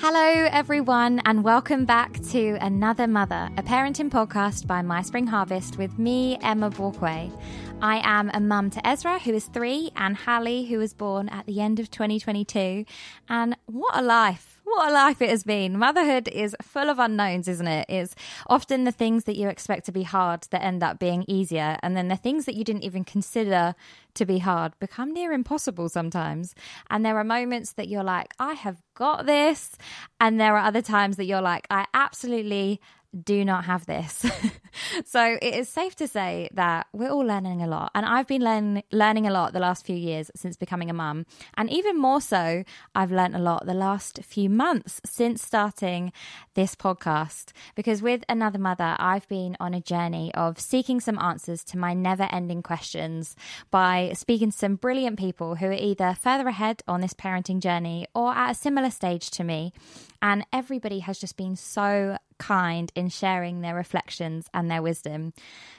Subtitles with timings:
[0.00, 5.76] Hello, everyone, and welcome back to Another Mother, a parenting podcast by My Spring Harvest
[5.76, 7.32] with me, Emma Borquaye.
[7.80, 11.46] I am a mum to Ezra, who is three, and Hallie, who was born at
[11.46, 12.84] the end of 2022.
[13.28, 14.60] And what a life!
[14.64, 15.78] What a life it has been.
[15.78, 17.86] Motherhood is full of unknowns, isn't it?
[17.88, 18.14] It's
[18.48, 21.78] often the things that you expect to be hard that end up being easier.
[21.82, 23.74] And then the things that you didn't even consider
[24.14, 26.54] to be hard become near impossible sometimes.
[26.90, 29.76] And there are moments that you're like, I have got this.
[30.20, 32.80] And there are other times that you're like, I absolutely
[33.24, 34.24] do not have this.
[35.04, 37.90] so it is safe to say that we're all learning a lot.
[37.94, 41.24] And I've been learn- learning a lot the last few years since becoming a mum.
[41.56, 46.12] And even more so, I've learned a lot the last few months since starting
[46.54, 47.52] this podcast.
[47.74, 51.94] Because with Another Mother, I've been on a journey of seeking some answers to my
[51.94, 53.36] never ending questions
[53.70, 58.06] by speaking to some brilliant people who are either further ahead on this parenting journey
[58.14, 59.72] or at a similar stage to me.
[60.20, 65.32] And everybody has just been so kind in sharing their reflections and their wisdom.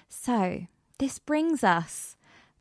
[0.08, 0.66] So,
[0.98, 2.16] this brings us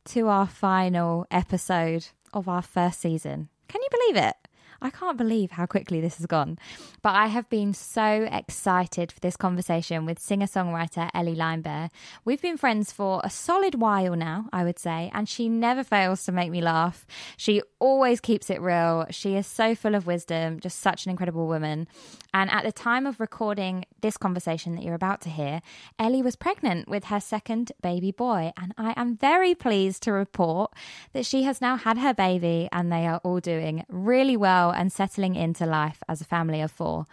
[0.05, 3.49] to our final episode of our first season.
[3.67, 4.35] Can you believe it?
[4.81, 6.57] I can't believe how quickly this has gone.
[7.01, 11.89] But I have been so excited for this conversation with singer songwriter Ellie Limebear.
[12.25, 16.23] We've been friends for a solid while now, I would say, and she never fails
[16.25, 17.05] to make me laugh.
[17.37, 19.05] She always keeps it real.
[19.09, 21.87] She is so full of wisdom, just such an incredible woman.
[22.33, 25.61] And at the time of recording this conversation that you're about to hear,
[25.97, 28.51] Ellie was pregnant with her second baby boy.
[28.57, 30.71] And I am very pleased to report
[31.13, 34.91] that she has now had her baby and they are all doing really well and
[34.91, 37.05] settling into life as a family of four.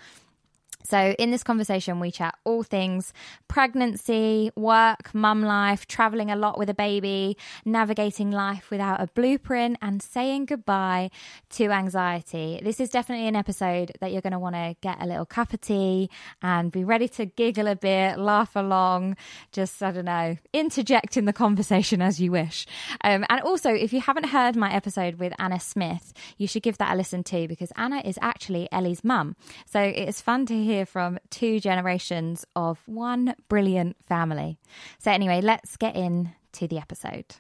[0.89, 3.13] So, in this conversation, we chat all things
[3.49, 9.79] pregnancy, work, mum life, traveling a lot with a baby, navigating life without a blueprint,
[9.83, 11.11] and saying goodbye
[11.51, 12.61] to anxiety.
[12.63, 15.53] This is definitely an episode that you're going to want to get a little cup
[15.53, 16.09] of tea
[16.41, 19.17] and be ready to giggle a bit, laugh along,
[19.51, 22.67] just, I don't know, interject in the conversation as you wish.
[23.03, 26.79] Um, and also, if you haven't heard my episode with Anna Smith, you should give
[26.79, 29.35] that a listen too, because Anna is actually Ellie's mum.
[29.65, 34.59] So, it's fun to hear from two generations of one brilliant family.
[34.99, 37.37] So, anyway, let's get in to the episode.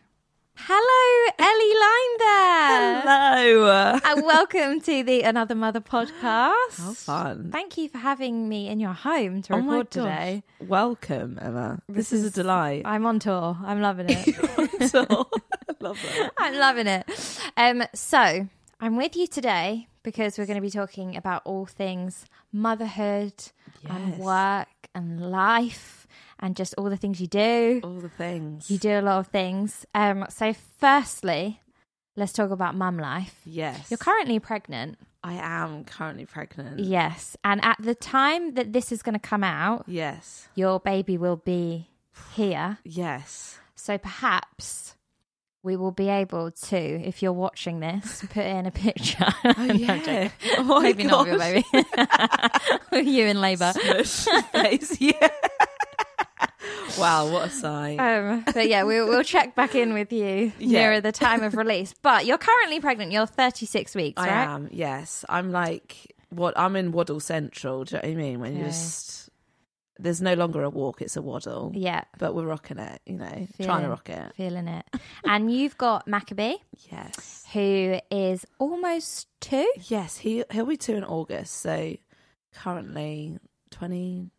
[0.58, 3.02] Hello, Ellie Limebear.
[3.02, 4.00] Hello.
[4.02, 6.78] And welcome to the Another Mother podcast.
[6.78, 7.50] How fun.
[7.52, 10.44] Thank you for having me in your home to Oh record today.
[10.58, 11.82] Welcome, Emma.
[11.88, 12.82] This, This is, is- a delight.
[12.86, 13.54] I'm on tour.
[13.62, 14.88] I'm loving it.
[14.91, 15.04] so,
[15.68, 16.30] I love that.
[16.38, 17.41] I'm loving it.
[17.58, 18.48] Um, so
[18.80, 23.34] I'm with you today because we're going to be talking about all things motherhood
[23.91, 26.06] and work and life
[26.39, 27.81] and just all the things you do.
[27.83, 28.71] All the things.
[28.71, 29.84] You do a lot of things.
[29.95, 31.61] Um, so firstly,
[32.15, 33.41] let's talk about mum life.
[33.45, 33.91] Yes.
[33.91, 34.97] You're currently pregnant.
[35.25, 36.78] I am currently pregnant.
[36.78, 37.37] Yes.
[37.43, 40.49] And at the time that this is going to come out, Yes.
[40.55, 41.89] your baby will be
[42.34, 42.78] here.
[42.84, 43.59] Yes.
[43.75, 44.95] So perhaps
[45.66, 49.27] we will be able to, if you're watching this, put in a picture.
[49.44, 50.28] Oh, yeah.
[50.59, 51.65] Oh, Maybe not of your baby.
[53.10, 53.72] you in labour.
[55.00, 55.28] Yeah.
[56.99, 57.99] wow, what a sight.
[57.99, 60.81] Um, but yeah, we'll, we'll check back in with you Yeah.
[60.81, 61.94] nearer the time of release.
[62.00, 63.12] But you're currently pregnant.
[63.12, 64.48] You're 36 weeks, I right?
[64.48, 65.25] am, yes.
[65.28, 66.59] I'm like, what?
[66.59, 67.84] I'm in Waddle Central.
[67.84, 68.41] Do you know what I mean?
[68.41, 68.69] When you Okay.
[68.71, 69.25] just,
[69.99, 71.73] there's no longer a walk, it's a waddle.
[71.75, 74.33] Yeah, But we're rocking it, you know, trying to rock it.
[74.37, 74.84] feeling it.
[75.25, 76.57] and you've got Maccabee,
[76.93, 77.45] Yes.
[77.53, 79.71] who is almost two.
[79.89, 81.55] Yes, he he'll be two in August.
[81.55, 81.97] So
[82.55, 83.39] currently
[83.71, 84.31] twenty.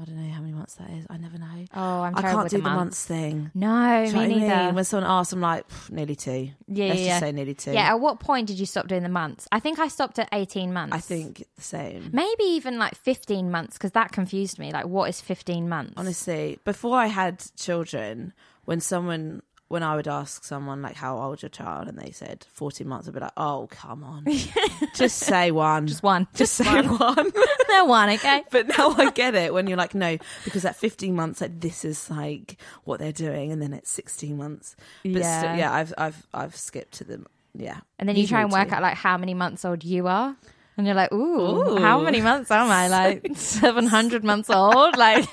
[0.00, 1.06] I don't know how many months that is.
[1.10, 1.64] I never know.
[1.74, 2.76] Oh, I'm I can't do the months.
[2.76, 3.50] months thing.
[3.52, 4.74] No, Do me what I mean?
[4.76, 6.50] When someone asks, I'm like nearly two.
[6.68, 7.72] Yeah, Let's yeah, just say nearly two.
[7.72, 9.48] Yeah, at what point did you stop doing the months?
[9.50, 10.94] I think I stopped at 18 months.
[10.94, 12.10] I think the same.
[12.12, 14.70] Maybe even like 15 months because that confused me.
[14.72, 15.94] Like, what is 15 months?
[15.96, 18.32] Honestly, before I had children,
[18.66, 22.46] when someone when I would ask someone like how old your child and they said
[22.52, 24.24] 14 months, I'd be like, oh come on,
[24.94, 26.26] just say one, Just one.
[26.34, 27.32] just say one.
[27.68, 28.44] no one, okay?
[28.50, 31.84] But now I get it when you're like, no, because at 15 months, like this
[31.84, 35.38] is like what they're doing, and then at 16 months, but Yeah.
[35.40, 37.80] still, yeah, I've I've I've skipped to them, yeah.
[37.98, 40.34] And then you try and work Usually out like how many months old you are.
[40.78, 41.76] And you're like, ooh, Ooh.
[41.78, 42.86] how many months am I?
[42.86, 44.96] Like 700 months old?
[44.96, 45.26] Like.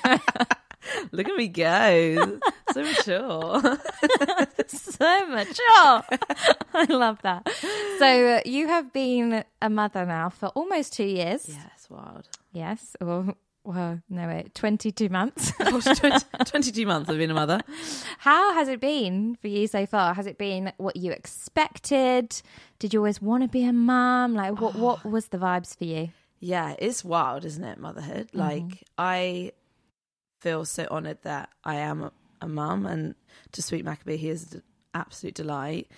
[1.12, 2.38] Look at me go,
[2.72, 3.60] so mature.
[4.66, 6.02] so mature.
[6.74, 7.48] I love that.
[7.98, 11.48] So uh, you have been a mother now for almost two years.
[11.48, 12.28] yeah, it's wild.
[12.52, 12.96] Yes.
[13.00, 13.34] Or,
[13.64, 15.52] well, no, wait, 22 months.
[15.58, 17.60] 20, 22 months I've been a mother.
[18.18, 20.14] How has it been for you so far?
[20.14, 22.40] Has it been what you expected?
[22.78, 24.34] Did you always want to be a mum?
[24.34, 26.10] Like, what, what was the vibes for you?
[26.40, 28.28] yeah, it's wild, isn't it, motherhood?
[28.28, 28.38] Mm-hmm.
[28.38, 29.52] Like I
[30.38, 33.14] feel so honoured that I am a, a mum, and
[33.52, 34.62] to Sweet Maccabee, he is an
[34.94, 35.88] absolute delight.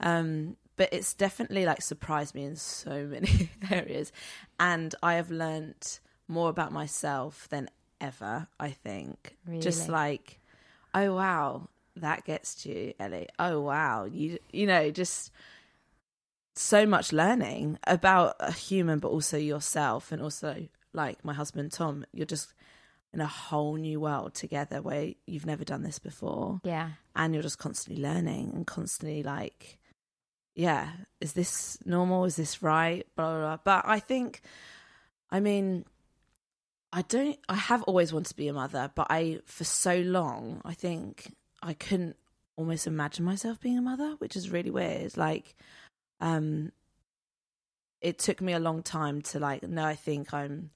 [0.00, 4.12] Um, but it's definitely like surprised me in so many areas,
[4.58, 7.68] and I have learnt more about myself than
[8.00, 8.48] ever.
[8.58, 10.40] I think just like,
[10.94, 13.28] oh wow, that gets to you, Ellie.
[13.38, 15.30] Oh wow, you you know just
[16.54, 22.04] so much learning about a human, but also yourself, and also like my husband Tom.
[22.12, 22.54] You're just
[23.12, 26.90] in a whole new world together where you've never done this before, Yeah.
[27.14, 29.78] and you're just constantly learning and constantly like,
[30.54, 32.24] yeah, is this normal?
[32.24, 33.06] Is this right?
[33.16, 33.40] Blah blah.
[33.40, 33.58] blah.
[33.64, 34.40] But I think,
[35.30, 35.84] I mean.
[36.94, 37.38] I don't.
[37.48, 41.34] I have always wanted to be a mother, but I, for so long, I think
[41.62, 42.16] I couldn't
[42.54, 45.16] almost imagine myself being a mother, which is really weird.
[45.16, 45.54] Like,
[46.20, 46.70] um,
[48.02, 49.62] it took me a long time to like.
[49.62, 50.68] No, I think I'm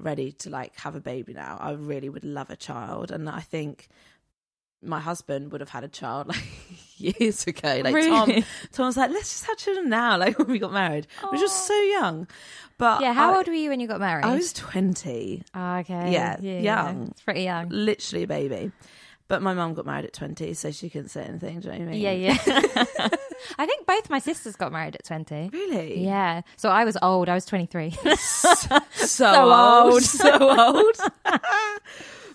[0.00, 1.56] ready to like have a baby now.
[1.60, 3.88] I really would love a child, and I think
[4.82, 6.42] my husband would have had a child like
[6.96, 7.82] years ago.
[7.84, 8.44] Like Tom, Really?
[8.72, 11.36] Tom was like, "Let's just have children now." Like when we got married, we were
[11.36, 12.26] just so young.
[12.78, 13.12] But Yeah.
[13.12, 14.24] How I- old were you when you got married?
[14.24, 16.12] I was twenty Oh, okay.
[16.12, 17.08] Yeah, young.
[17.10, 17.68] It's pretty young.
[17.68, 18.72] literally a baby.
[19.30, 21.60] But my mum got married at 20, so she couldn't say anything.
[21.60, 22.00] Do you know what I mean?
[22.00, 22.36] Yeah, yeah.
[23.58, 25.50] I think both my sisters got married at 20.
[25.52, 26.04] Really?
[26.04, 26.42] Yeah.
[26.56, 27.28] So I was old.
[27.28, 27.94] I was 23.
[28.26, 29.92] So, So old.
[29.92, 30.02] old.
[30.02, 30.96] So old.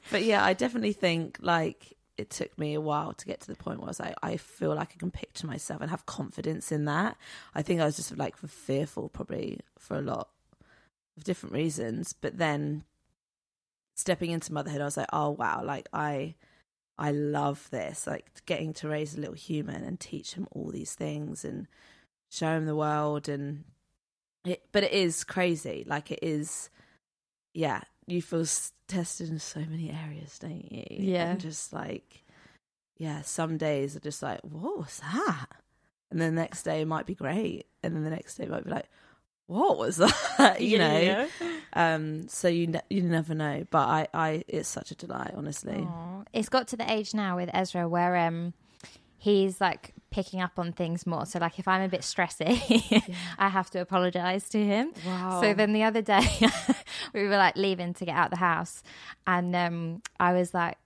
[0.10, 3.58] but yeah, I definitely think like it took me a while to get to the
[3.58, 6.72] point where I was like, I feel like I can picture myself and have confidence
[6.72, 7.18] in that.
[7.54, 10.30] I think I was just like fearful probably for a lot
[11.18, 12.14] of different reasons.
[12.14, 12.86] But then
[13.96, 16.36] stepping into motherhood, I was like, oh wow, like I
[16.98, 18.08] I love this.
[18.08, 21.68] Like getting to raise a little human and teach him all these things and
[22.30, 23.64] show him the world and
[24.46, 25.84] it but it is crazy.
[25.88, 26.70] Like it is
[27.54, 28.46] yeah, you feel
[28.88, 30.86] tested in so many areas, don't you?
[30.90, 31.32] Yeah.
[31.32, 32.24] And just like
[32.98, 35.48] yeah, some days are just like, what was that?
[36.10, 37.68] And then the next day might be great.
[37.84, 38.90] And then the next day might be like,
[39.48, 40.58] what was that?
[40.60, 41.28] you know?
[41.74, 43.66] Um, so you ne- you never know.
[43.70, 45.88] But I, I it's such a delight, honestly.
[45.88, 46.24] Aw.
[46.34, 48.54] It's got to the age now with Ezra where um
[49.18, 51.26] he's like picking up on things more.
[51.26, 54.94] So like if I'm a bit stressy, I have to apologize to him.
[55.06, 55.42] Wow.
[55.42, 56.26] So then the other day
[57.14, 58.82] we were like leaving to get out the house
[59.28, 60.78] and um I was like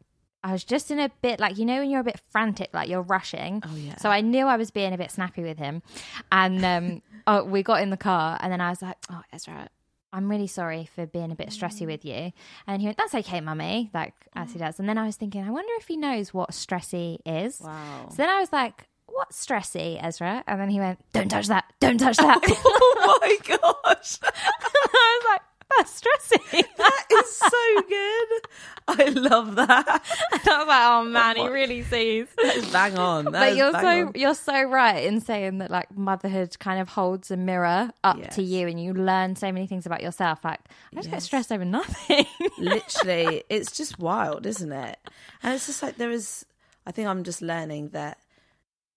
[0.42, 2.88] I was just in a bit like you know when you're a bit frantic like
[2.90, 3.62] you're rushing.
[3.66, 3.98] Oh yeah.
[3.98, 5.84] So I knew I was being a bit snappy with him.
[6.32, 9.70] And um oh, we got in the car and then I was like, "Oh, Ezra,
[10.12, 11.88] I'm really sorry for being a bit stressy mm.
[11.88, 12.32] with you.
[12.66, 14.62] And he went, That's okay, mummy, like as he mm.
[14.62, 14.80] does.
[14.80, 17.62] And then I was thinking, I wonder if he knows what stressy is.
[17.62, 18.08] wow.
[18.10, 20.44] So then I was like, What's stressy, Ezra?
[20.48, 22.40] And then he went, Don't touch that, don't touch that.
[22.44, 24.20] oh my gosh.
[24.24, 25.42] I was like,
[25.78, 26.64] That's stressy.
[26.78, 28.42] That is so good.
[28.88, 30.04] I love that.
[30.32, 32.28] And I was like, Oh man, he really sees.
[32.42, 33.26] That is bang on.
[33.26, 34.12] That but you're so on.
[34.16, 38.42] you're so right in saying that like motherhood kind of holds a mirror up to
[38.42, 40.60] you and you learn so many things about yourself like
[40.92, 42.26] i just get stressed over nothing
[42.58, 44.98] literally it's just wild isn't it
[45.44, 46.46] and it's just like there is
[46.86, 48.18] i think i'm just learning that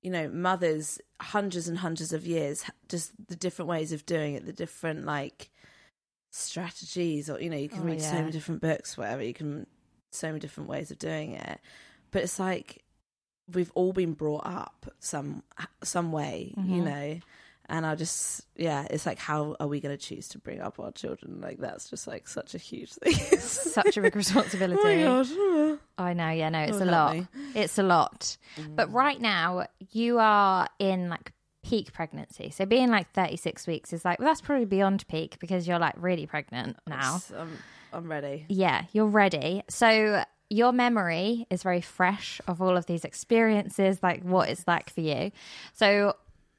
[0.03, 4.47] you know mothers hundreds and hundreds of years just the different ways of doing it
[4.47, 5.51] the different like
[6.33, 9.67] strategies or you know you can Oh, read so many different books whatever you can
[10.11, 11.61] so many different ways of doing it
[12.11, 12.83] but it's like
[13.53, 15.43] we've all been brought up some
[15.85, 16.85] some way you Mhm.
[16.85, 17.21] know
[17.69, 20.81] and I just, yeah, it's like, how are we going to choose to bring up
[20.81, 21.41] our children?
[21.41, 23.15] Like, that's just like such a huge thing.
[23.39, 27.27] such a big responsibility Oh i know yeah no it's Oh, a lot me.
[27.55, 28.37] it's a lot
[28.75, 31.33] but right now you are in like
[31.63, 35.69] peak pregnancy so being like 36 weeks is like well that's probably beyond peak because
[35.69, 37.59] you're like really pregnant now I'm,
[37.93, 38.47] I'm ready.
[38.49, 39.63] Yeah, you're ready.
[39.69, 44.91] So your memory is very fresh of all of these experiences, like what it's like
[44.91, 45.31] for you.
[45.73, 46.17] So,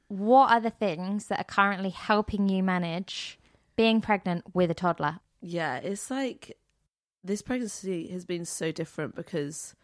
[0.08, 3.38] what are the things that are currently helping you manage
[3.76, 5.20] being pregnant with a toddler?
[5.40, 6.56] Yeah, it's like
[7.22, 9.74] this pregnancy has been so different because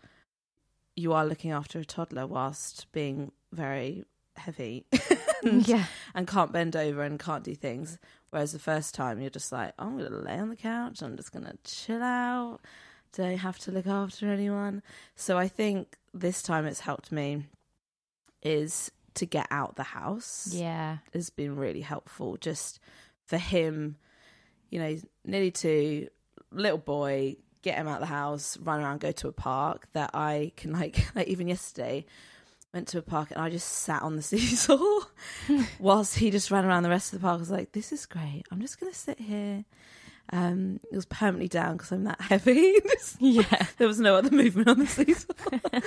[0.94, 4.04] you are looking after a toddler whilst being very
[4.40, 5.84] heavy mm, and, Yeah.
[6.14, 7.98] and can't bend over and can't do things.
[8.30, 11.02] Whereas the first time you're just like, oh, I'm going to lay on the couch,
[11.02, 12.60] I'm just going to chill out,
[13.16, 14.82] don't have to look after anyone.
[15.16, 17.44] So I think this time it's helped me
[18.42, 20.98] is to get out the house Yeah.
[21.12, 22.78] has been really helpful just
[23.26, 23.96] for him
[24.70, 26.08] you know nearly two
[26.52, 30.10] little boy get him out of the house run around go to a park that
[30.14, 32.04] i can like like even yesterday
[32.72, 35.00] went to a park and I just sat on the seesaw
[35.78, 37.36] whilst he just ran around the rest of the park.
[37.36, 38.44] I was like, this is great.
[38.50, 39.64] I'm just going to sit here.
[40.32, 42.74] Um, it was permanently down because I'm that heavy.
[43.18, 43.66] Yeah.
[43.78, 45.32] there was no other movement on the seesaw.
[45.60, 45.82] but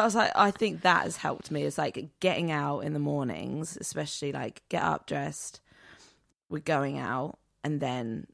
[0.00, 1.62] I was like, I think that has helped me.
[1.64, 5.60] It's like getting out in the mornings, especially like get up dressed,
[6.50, 8.26] we're going out, and then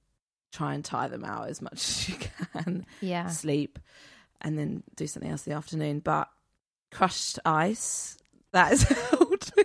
[0.50, 2.16] try and tie them out as much as you
[2.52, 3.28] can Yeah.
[3.28, 3.78] sleep,
[4.40, 6.00] and then do something else in the afternoon.
[6.00, 6.28] But
[6.90, 8.16] crushed ice
[8.52, 9.64] that has helped me.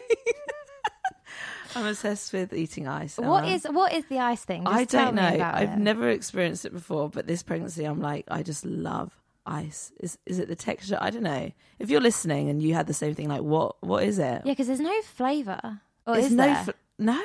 [1.75, 3.17] I'm obsessed with eating ice.
[3.17, 4.65] What is what is the ice thing?
[4.65, 5.23] Just I don't know.
[5.23, 5.77] I've it.
[5.77, 9.91] never experienced it before, but this pregnancy, I'm like, I just love ice.
[9.99, 10.97] Is is it the texture?
[10.99, 11.51] I don't know.
[11.79, 14.41] If you're listening and you had the same thing, like what what is it?
[14.43, 15.81] Yeah, because there's no flavour.
[16.05, 16.73] Or is no, there?
[16.99, 17.23] no.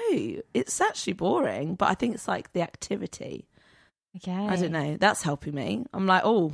[0.54, 3.48] It's actually boring, but I think it's like the activity.
[4.16, 4.32] okay.
[4.32, 4.96] I don't know.
[4.96, 5.86] That's helping me.
[5.92, 6.52] I'm like, oh,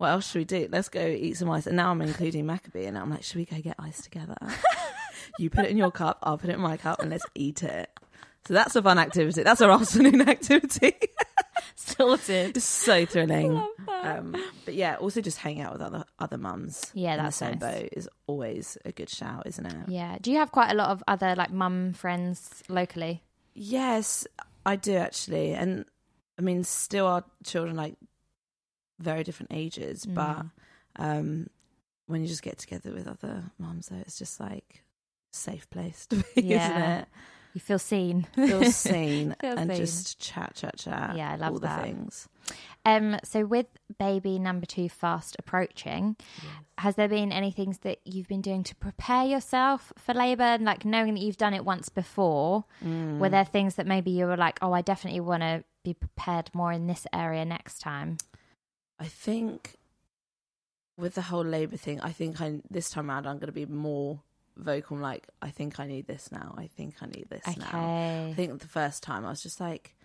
[0.00, 0.66] what else should we do?
[0.72, 1.66] Let's go eat some ice.
[1.66, 4.34] And now I'm including Maccabee, and I'm like, should we go get ice together?
[5.38, 7.62] you put it in your cup, I'll put it in my cup, and let's eat
[7.62, 7.90] it.
[8.46, 9.42] So that's a fun activity.
[9.42, 10.94] That's our afternoon activity.
[11.74, 12.56] Sorted.
[12.56, 13.62] It's so thrilling.
[14.02, 16.90] Um, but yeah, also just hang out with other other mums.
[16.94, 17.60] Yeah, in the that's same nice.
[17.60, 19.88] boat is always a good shout, isn't it?
[19.88, 20.16] Yeah.
[20.18, 23.22] Do you have quite a lot of other like mum friends locally?
[23.52, 24.26] Yes,
[24.64, 25.84] I do actually, and
[26.38, 27.96] I mean, still our children like
[29.00, 30.50] very different ages, but Mm.
[30.96, 31.46] um,
[32.06, 34.82] when you just get together with other moms, though, it's just like
[35.32, 36.66] safe place to be, Yeah.
[36.66, 37.08] isn't it?
[37.52, 38.28] You feel seen.
[38.34, 39.76] Feel seen Feel and seen.
[39.76, 41.16] just chat, chat, chat.
[41.16, 41.78] Yeah, I love all that.
[41.78, 42.28] the things.
[42.84, 43.66] Um, so with
[43.98, 46.16] baby number two fast approaching,
[46.78, 50.44] has there been any things that you've been doing to prepare yourself for labour?
[50.44, 53.18] And like knowing that you've done it once before, Mm.
[53.18, 56.50] were there things that maybe you were like, oh, I definitely want to be prepared
[56.54, 58.18] more in this area next time?
[59.00, 59.76] I think
[60.98, 63.66] with the whole labour thing, I think I this time around I'm going to be
[63.66, 64.20] more
[64.56, 64.96] vocal.
[64.96, 66.54] I'm like, I think I need this now.
[66.58, 67.70] I think I need this now.
[68.30, 69.96] I think the first time I was just like,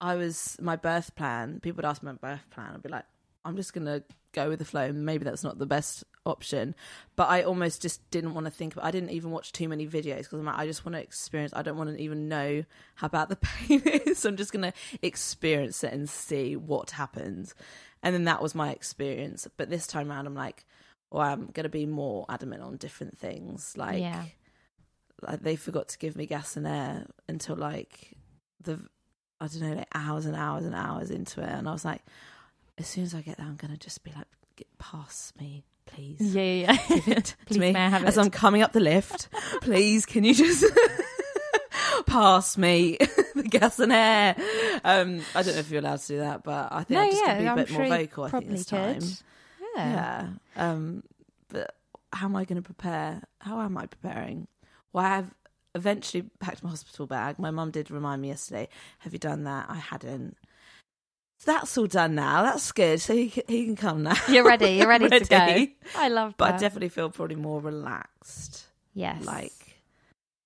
[0.00, 1.60] I was my birth plan.
[1.60, 2.72] People would ask me my birth plan.
[2.74, 3.04] I'd be like,
[3.44, 4.92] I'm just gonna go with the flow.
[4.92, 6.74] Maybe that's not the best option,
[7.14, 8.72] but I almost just didn't want to think.
[8.72, 11.02] About, I didn't even watch too many videos because I'm like, I just want to
[11.02, 11.52] experience.
[11.54, 12.64] I don't want to even know
[12.96, 14.18] how bad the pain is.
[14.18, 17.54] So I'm just gonna experience it and see what happens.
[18.06, 19.48] And then that was my experience.
[19.56, 20.64] But this time around, I'm like,
[21.10, 23.74] well, I'm gonna be more adamant on different things.
[23.76, 24.24] Like, Yeah.
[25.22, 28.12] like they forgot to give me gas and air until like
[28.62, 28.78] the
[29.40, 32.02] I don't know, like hours and hours and hours into it, and I was like,
[32.78, 36.18] as soon as I get there, I'm gonna just be like, get past me, please.
[36.20, 36.76] Yeah, yeah, yeah.
[36.96, 38.16] Give it to Please, me may I have as?
[38.18, 39.28] I'm coming up the lift.
[39.62, 40.64] please, can you just
[42.16, 42.96] pass me
[43.34, 44.34] the gas and air?
[44.84, 47.10] Um, I don't know if you're allowed to do that, but I think no, I'm
[47.10, 48.24] just yeah, gonna be a I'm bit sure more vocal.
[48.24, 49.00] I think this time.
[49.76, 49.76] Yeah.
[49.76, 50.28] Yeah.
[50.56, 51.02] Um,
[51.48, 51.74] but
[52.12, 53.22] how am I going to prepare?
[53.40, 54.48] How am I preparing?
[54.92, 55.34] Well, I have
[55.74, 57.38] eventually packed my hospital bag.
[57.38, 58.68] My mum did remind me yesterday.
[59.00, 59.66] Have you done that?
[59.68, 60.36] I hadn't.
[61.38, 62.42] So that's all done now.
[62.42, 62.98] That's good.
[63.02, 64.16] So he can, he can come now.
[64.26, 64.70] You're ready.
[64.70, 65.66] You're ready, to go.
[65.94, 66.36] I love that.
[66.38, 66.54] But that.
[66.54, 68.64] I definitely feel probably more relaxed.
[68.94, 69.22] yes.
[69.22, 69.52] Like,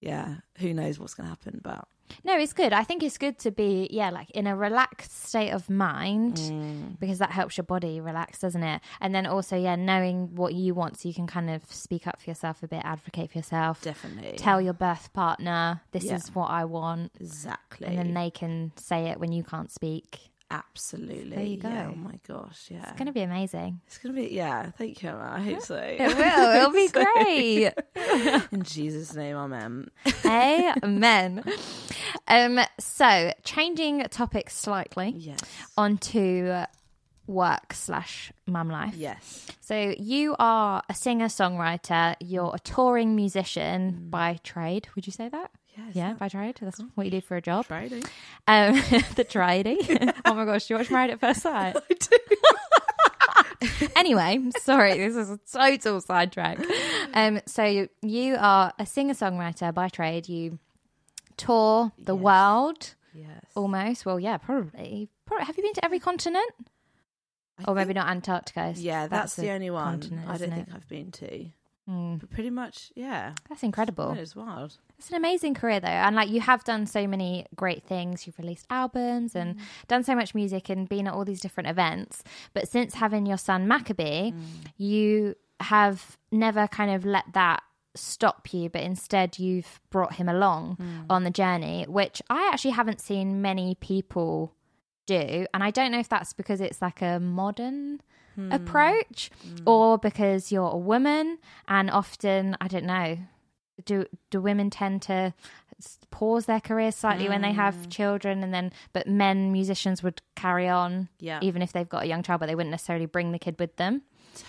[0.00, 1.60] yeah, who knows what's going to happen?
[1.62, 1.86] But
[2.24, 2.72] No, it's good.
[2.72, 6.98] I think it's good to be, yeah, like in a relaxed state of mind mm,
[6.98, 8.80] because that helps your body relax, doesn't it?
[9.00, 12.20] And then also, yeah, knowing what you want so you can kind of speak up
[12.20, 16.16] for yourself a bit, advocate for yourself, definitely tell your birth partner, this Yeah.
[16.16, 17.12] is what I want.
[17.20, 17.86] exactly.
[17.86, 20.30] And then they can say it when you can't speak.
[20.50, 21.36] Absolutely.
[21.36, 21.68] There you go.
[21.68, 22.68] Yeah, oh my gosh.
[22.70, 22.82] Yeah.
[22.82, 23.80] It's going to be amazing.
[23.86, 24.70] It's gonna be yeah.
[24.72, 25.32] Thank you, Emma.
[25.36, 25.76] I hope so.
[25.76, 26.56] It will.
[26.56, 27.72] It'll be So- great.
[28.52, 29.90] In Jesus' name, Amen.
[30.24, 31.44] Amen.
[32.28, 35.40] Um, so, changing topics slightly Yes.
[35.76, 36.64] onto
[37.26, 38.94] work slash mum life.
[38.96, 39.46] Yes.
[39.60, 42.16] So you are a singer songwriter.
[42.18, 44.88] You're a touring musician by trade.
[44.96, 45.52] Would you say that?
[45.76, 45.94] Yes.
[45.96, 46.56] Yeah, by trade.
[46.60, 47.66] That's what you do for a job.
[47.66, 48.02] Friday.
[48.46, 48.74] Um,
[49.16, 50.12] the tradie.
[50.24, 51.76] oh my gosh, do you watch Married at First Sight?
[51.76, 53.88] I do.
[53.96, 56.58] anyway, sorry, this is a total sidetrack.
[57.14, 60.28] Um, so you are a singer songwriter by trade.
[60.28, 60.58] You
[61.36, 62.22] tour the Yes.
[62.22, 63.44] world Yes.
[63.54, 64.06] almost.
[64.06, 65.08] Well, yeah, probably.
[65.24, 65.46] probably.
[65.46, 66.50] Have you been to every continent?
[67.58, 68.72] I Or maybe not Antarctica.
[68.76, 70.74] Yeah, that's, the only one I don't think it?
[70.74, 71.46] I've been to.
[71.88, 73.34] Mm, But pretty much, yeah.
[73.48, 74.12] that's incredible.
[74.12, 74.78] It is wild.
[75.00, 78.26] It's an amazing career though, and like you have done so many great things.
[78.26, 79.60] You've released albums and Mm.
[79.88, 82.22] done so much music and been at all these different events.
[82.52, 84.42] But since having your son Maccabee, Mm.
[84.76, 87.62] you have never kind of let that
[87.94, 91.06] stop you, but instead you've brought him along Mm.
[91.08, 94.52] on the journey, which I actually haven't seen many people
[95.06, 95.46] do.
[95.54, 98.00] And I don't know if that's because it's like a modern
[98.50, 99.30] approach
[99.66, 101.38] or because you're a woman
[101.68, 103.18] and often I don't know
[103.84, 105.34] do do women tend to
[106.10, 107.90] pause their careers slightly when they have mm.
[107.90, 111.38] children and then but men musicians would carry on Yeah.
[111.42, 113.76] even if they've got a young child but they wouldn't necessarily bring the kid with
[113.76, 114.02] them.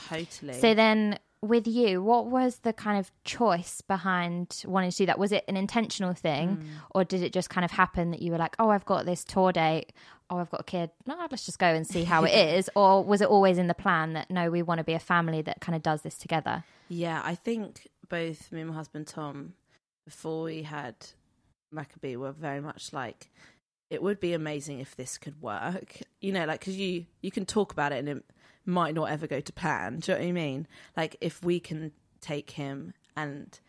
[0.10, 0.54] Totally.
[0.54, 5.18] so then with you what was the kind of choice behind wanting to do that?
[5.18, 6.68] Was it an intentional thing mm.
[6.92, 9.24] or did it just kind of happen that you were like oh i've got this
[9.24, 9.94] tour date.
[10.30, 10.92] Oh i've got a kid.
[11.06, 12.70] No let's just go and see how it is.
[12.76, 15.42] Or was it always in the plan that no we want to be a family
[15.44, 16.64] that kind of does this together?
[16.90, 19.54] Yeah, I think both me and my husband Tom,
[20.06, 20.96] before we had
[21.72, 23.32] Maccabee, were very much like,
[23.90, 26.02] it would be amazing if this could work.
[26.20, 28.26] You know, like because you you can talk about it and it
[28.66, 30.00] might not ever go to plan.
[30.00, 30.68] Do you know what I mean?
[30.96, 33.60] Like if we can take him and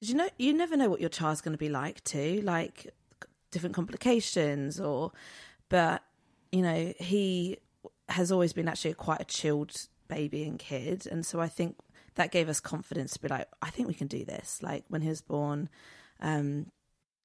[0.00, 2.94] 'cause you know you never know what your child's going to be like too, like
[3.50, 5.12] different complications or,
[5.68, 6.02] but
[6.52, 7.58] you know he
[8.08, 11.76] has always been actually quite a chilled baby and kid, and so I think
[12.16, 14.60] that gave us confidence to be like, I think we can do this.
[14.62, 15.68] Like when he was born,
[16.20, 16.66] um,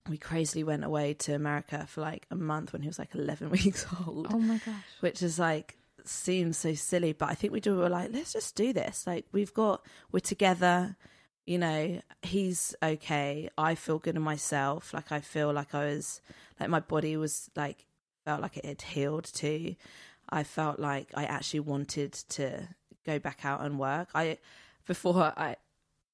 [0.09, 3.49] we crazily went away to America for like a month when he was like 11
[3.49, 7.59] weeks old, oh my gosh which is like seems so silly, but I think we
[7.59, 7.77] do.
[7.77, 9.05] We're like, let's just do this.
[9.05, 10.95] Like we've got, we're together.
[11.45, 13.49] You know, he's okay.
[13.57, 14.93] I feel good in myself.
[14.93, 16.21] Like I feel like I was,
[16.59, 17.85] like my body was like
[18.25, 19.75] felt like it had healed too.
[20.29, 22.67] I felt like I actually wanted to
[23.05, 24.09] go back out and work.
[24.13, 24.37] I
[24.91, 25.55] before I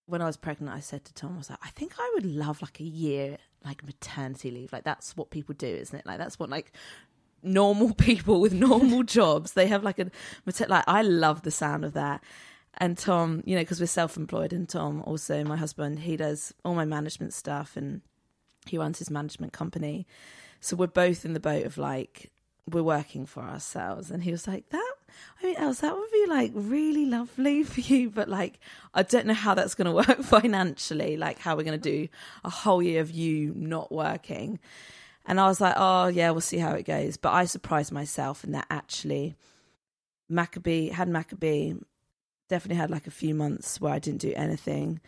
[0.05, 2.27] when I was pregnant, I said to Tom, I was like, I think I would
[2.27, 4.71] love like a year like maternity leave.
[4.71, 6.05] Like that's what people do, isn't it?
[6.05, 6.71] Like that's what like
[7.41, 10.11] normal people with normal jobs they have like a
[10.67, 12.23] like I love the sound of that.
[12.77, 16.75] And Tom, you know, because we're self-employed, and Tom also my husband, he does all
[16.75, 18.01] my management stuff and
[18.67, 20.05] he runs his management company.
[20.59, 22.31] So we're both in the boat of like
[22.69, 24.11] we're working for ourselves.
[24.11, 24.93] And he was like, That
[25.41, 28.59] I mean, Els, that would be like really lovely for you, but like
[28.93, 32.07] I don't know how that's gonna work financially, like how we're gonna do
[32.43, 34.59] a whole year of you not working.
[35.25, 37.17] And I was like, Oh yeah, we'll see how it goes.
[37.17, 39.35] But I surprised myself in that actually
[40.29, 41.73] Maccabee had Maccabee,
[42.49, 44.99] definitely had like a few months where I didn't do anything.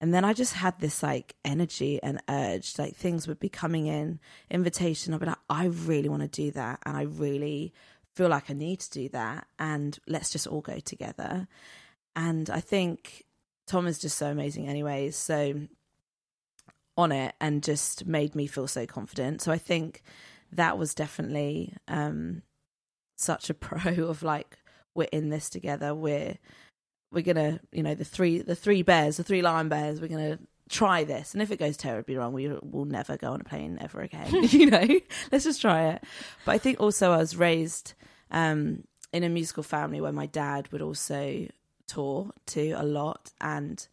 [0.00, 3.86] And then I just had this like energy and urge, like things would be coming
[3.86, 4.18] in,
[4.50, 5.14] invitation.
[5.14, 6.80] I'd be like, I really want to do that.
[6.84, 7.72] And I really
[8.14, 9.46] feel like I need to do that.
[9.58, 11.48] And let's just all go together.
[12.16, 13.24] And I think
[13.66, 15.16] Tom is just so amazing, anyways.
[15.16, 15.60] So
[16.96, 19.42] on it and just made me feel so confident.
[19.42, 20.02] So I think
[20.52, 22.42] that was definitely um,
[23.16, 24.58] such a pro of like,
[24.94, 25.94] we're in this together.
[25.94, 26.38] We're
[27.14, 30.38] we're gonna you know the three the three bears the three lion bears we're gonna
[30.68, 31.34] try this.
[31.34, 34.30] And if it goes terribly wrong we will never go on a plane ever again
[34.50, 35.00] you know?
[35.30, 36.04] Let's just try it.
[36.44, 37.94] But i think also i was raised
[38.30, 41.46] um in a musical family where my dad would also
[41.86, 43.32] tour too a lot.
[43.40, 43.86] And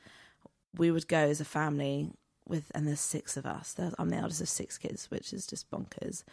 [0.76, 2.12] we would go as a family
[2.48, 3.74] with and there's six of us.
[3.74, 6.24] There's, i'm the eldest of six kids which is just bonkers.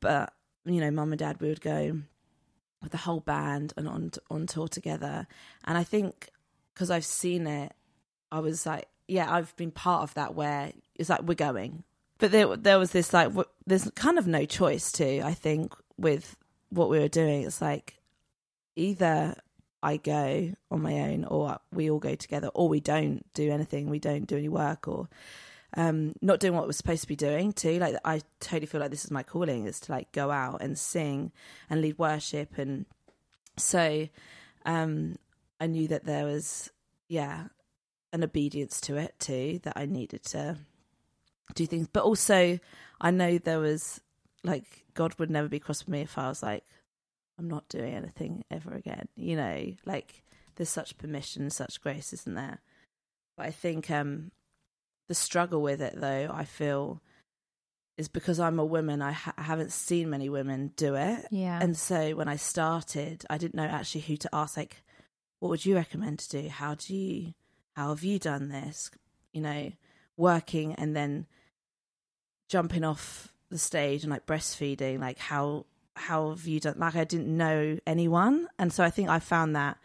[0.00, 0.32] But
[0.64, 2.00] you know mum and dad we would go
[2.82, 5.26] with the whole band and on on tour together.
[5.64, 6.28] And I think
[6.74, 7.72] because I've seen it,
[8.32, 11.82] I was like, yeah, I've been part of that where it's like we're going.
[12.18, 15.20] But there there was this like w- there's kind of no choice too.
[15.24, 16.36] I think with
[16.68, 17.98] what we were doing, it's like
[18.76, 19.34] either
[19.82, 23.90] I go on my own or we all go together, or we don't do anything.
[23.90, 25.08] We don't do any work or
[25.76, 28.90] um not doing what we're supposed to be doing too like i totally feel like
[28.90, 31.30] this is my calling is to like go out and sing
[31.68, 32.86] and lead worship and
[33.56, 34.08] so
[34.66, 35.14] um
[35.60, 36.70] i knew that there was
[37.06, 37.44] yeah
[38.12, 40.56] an obedience to it too that i needed to
[41.54, 41.88] do things.
[41.92, 42.58] But also
[43.00, 44.00] i know there was
[44.44, 46.64] like god would never be cross with me if i was like
[47.38, 49.72] i'm not doing anything ever again you know?
[49.84, 50.22] Like
[50.56, 52.60] there's such permission such grace isn't there?
[53.36, 54.30] But i think um
[55.08, 57.02] the struggle with it though i feel
[57.98, 61.26] is because i'm a woman i ha- haven't seen many women do it.
[61.30, 61.58] Yeah.
[61.60, 64.82] And so when i started i didn't know actually who to ask like
[65.40, 66.48] what would you recommend to do?
[66.48, 67.32] How do you
[67.80, 68.90] how have you done this?
[69.32, 69.72] You know
[70.18, 71.26] working and then
[72.46, 75.64] jumping off the stage and like breastfeeding like how
[75.96, 78.48] how have you done like i didn't know anyone.
[78.58, 79.78] And so i think i found that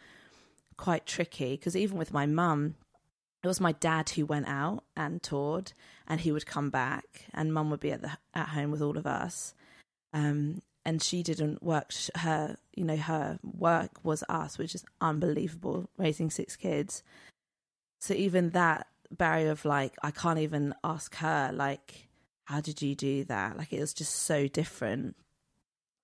[0.76, 2.74] quite tricky because even with my mum
[3.42, 5.72] it was my dad who went out and toured
[6.06, 8.98] and he would come back and mum would be at the at home with all
[8.98, 9.54] of us.
[10.12, 15.88] Um and she didn't work her you know her work was us which is unbelievable
[15.96, 17.02] raising six kids
[18.00, 22.08] so even that barrier of like i can't even ask her like
[22.44, 25.16] how did you do that like it was just so different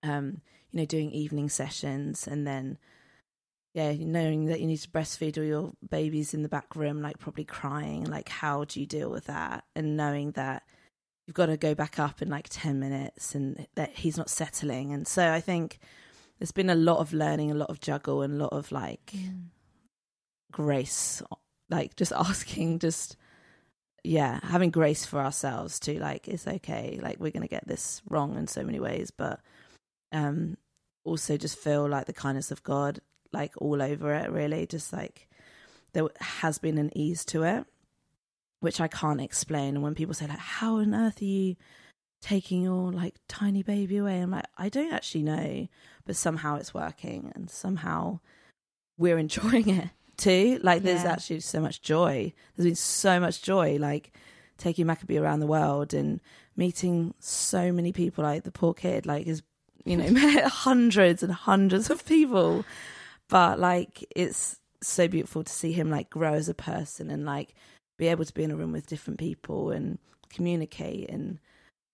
[0.03, 2.79] um you know doing evening sessions and then
[3.75, 7.19] yeah, knowing that you need to breastfeed or your baby's in the back room, like
[7.19, 9.65] probably crying, like how do you deal with that?
[9.75, 10.63] And knowing that
[11.27, 14.93] you've got to go back up in like 10 minutes and that he's not settling.
[14.93, 15.79] And so I think
[16.39, 19.15] there's been a lot of learning, a lot of juggle, and a lot of like
[20.51, 21.23] grace,
[21.73, 23.17] like just asking, just
[24.05, 28.37] yeah, having grace for ourselves to like it's okay, like we're gonna get this wrong
[28.37, 29.41] in so many ways, but
[30.13, 30.57] um
[31.05, 33.01] also just feel like the kindness of God
[33.33, 35.29] like all over it really just like
[35.95, 37.65] there has been an ease to it
[38.61, 39.75] which I can't explain.
[39.75, 41.57] And when people say like how on earth are you
[42.21, 44.21] taking your like tiny baby away?
[44.21, 45.67] I'm like I don't actually know
[46.05, 48.21] but somehow it's working and somehow
[48.99, 50.61] we're enjoying it too.
[50.63, 51.13] Like there's Yeah.
[51.13, 52.33] actually so much joy.
[52.57, 54.13] There's been so much joy like
[54.59, 56.21] taking Maccabee around the world and
[56.57, 59.43] meeting so many people like the poor kid like is
[59.85, 62.65] you know met hundreds and hundreds of people.
[63.29, 67.55] But like it's so beautiful to see him like grow as a person and like
[67.99, 69.99] be able to be in a room with different people and
[70.29, 71.39] communicate and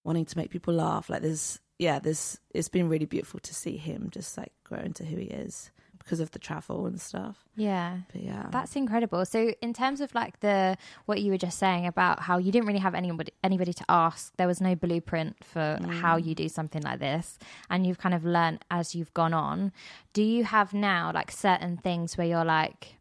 [0.05, 1.09] wanting to make people laugh.
[1.11, 5.05] Like there's yeah there's it's been really beautiful to see him just like grow into
[5.05, 5.71] who he is
[6.09, 7.99] because of the travel and stuff Yeah.
[8.11, 9.27] but yeah That's incredible.
[9.27, 12.67] So, in terms of like the what you were just saying about how you didn't
[12.67, 16.25] really have anybody anybody to ask, there was no blueprint for how mm.
[16.25, 19.73] you do something like this, and you've kind of learned as you've gone on.
[20.15, 22.97] Do you have now like certain things where you're like,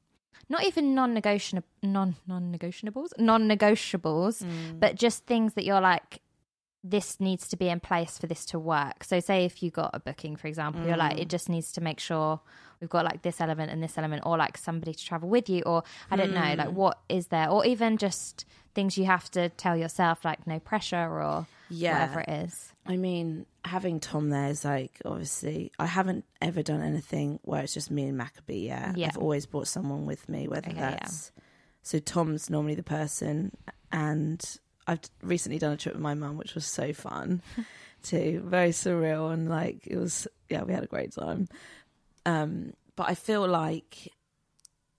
[0.49, 4.79] not even non-negotiable, non non-negotiables, non-negotiables, mm.
[4.81, 6.21] but just things that you're like.
[6.89, 9.03] This needs to be in place for this to work.
[9.03, 11.31] So, say if you got a booking, for example, you're like, it mm.
[11.31, 12.39] just needs to make sure
[12.79, 15.63] we've got like this element and this element or like somebody to travel with you
[15.63, 16.73] or i don't know like mm.
[16.73, 18.45] what is there or even just
[18.75, 21.93] things you have to tell yourself like no pressure or Yeah.
[21.93, 26.81] whatever it is I mean, having Tom there is like obviously I haven't ever done
[26.81, 28.97] anything where it's just me and Maccabee yet.
[28.97, 29.07] Yeah.
[29.07, 30.91] I've always brought someone with me, whether Okay, yeah.
[30.91, 31.31] that's
[31.81, 33.51] so Tom's normally the person
[33.91, 34.41] and
[34.87, 37.41] I've recently done a trip with my mum, which was so fun
[38.03, 38.41] too.
[38.45, 41.47] Very surreal and like it was yeah, we had a great time.
[42.25, 44.11] Um but I feel like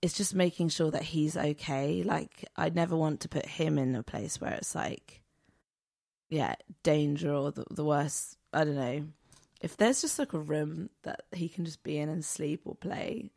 [0.01, 2.03] it's just making sure that he's okay.
[2.03, 5.21] Like I never want to put him in a place where it's like
[6.29, 8.37] yeah, danger or the, the worst.
[8.53, 9.05] I don't know.
[9.61, 12.75] If there's just like a room that he can just be in and sleep or
[12.75, 13.31] play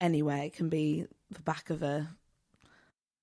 [0.00, 2.08] anywhere, it can be the back of a.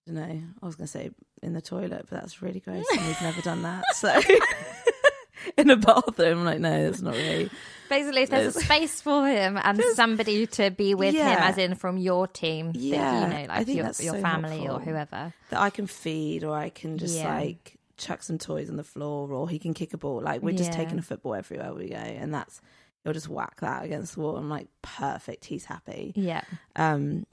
[0.08, 0.42] I don't know.
[0.62, 1.12] I was going to say
[1.44, 3.84] in the toilet, but that's really gross, and we've never done that.
[3.96, 4.20] So
[5.58, 7.50] in a bathroom, I'm like, no, that's not really.
[7.90, 11.76] basically if there's a space for him and somebody to be with him as in
[11.76, 14.68] from your team that, Yeah, you know I like think your, that's your so family
[14.68, 17.34] or whoever that I can feed or I can just Yeah.
[17.38, 20.22] like chuck some toys on the floor or he can kick a ball.
[20.22, 20.78] Like we're just Yeah.
[20.78, 22.62] taking a football everywhere we go and that's
[23.04, 24.38] he'll just whack that against the wall.
[24.38, 26.14] I'm like, perfect, he's happy.
[26.16, 26.42] yeah
[26.76, 27.26] Um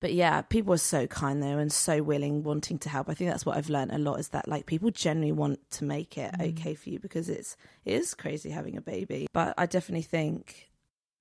[0.00, 3.08] but yeah, people are so kind though and so willing, wanting to help.
[3.08, 5.84] I think that's what I've learned a lot is that like people generally want to
[5.84, 9.26] make it okay for you because it's it is crazy having a baby.
[9.32, 10.68] But I definitely think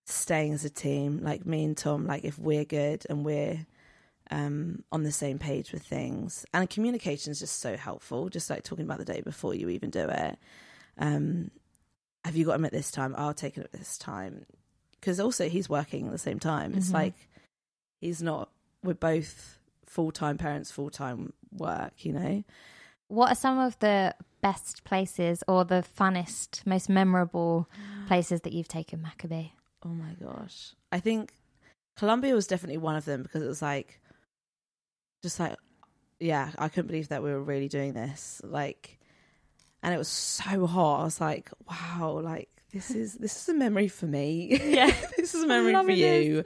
[0.06, 3.66] staying as a team, like me and Tom, like if we're good and we're
[4.32, 8.64] um on the same page with things and communication is just so helpful just like
[8.64, 10.40] talking about the day before you even do it
[10.98, 11.52] um
[12.24, 14.48] have you got him at this time i'll take it at this time
[15.00, 16.94] because also he's working at the same time it's Mhm.
[16.96, 17.14] like
[18.02, 18.50] he's not
[18.86, 22.44] we're both full-time parents full-time work you know?
[23.08, 27.70] What are some of the best places or the funnest most memorable
[28.08, 29.50] places that you've taken maccabee?
[29.84, 30.74] Oh my gosh.
[30.92, 31.34] I think
[31.98, 34.02] colombia was definitely one of them because it was like
[35.24, 35.56] just like
[36.20, 39.00] yeah i couldn't believe that we were really doing this like
[39.86, 41.02] and it was so hot.
[41.02, 44.60] I was like wow like this is this is a memory for me.
[44.62, 44.92] Yeah.
[45.18, 46.44] this is a memory for you.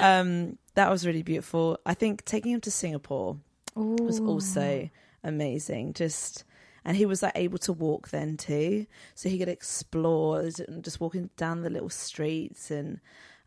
[0.00, 3.36] um that was really beautiful i think taking him to singapore
[3.74, 4.90] was also
[5.22, 5.92] amazing.
[5.92, 6.44] Just
[6.84, 11.00] and he was like able to walk then too, so he could explore and just
[11.00, 13.00] walking down the little streets and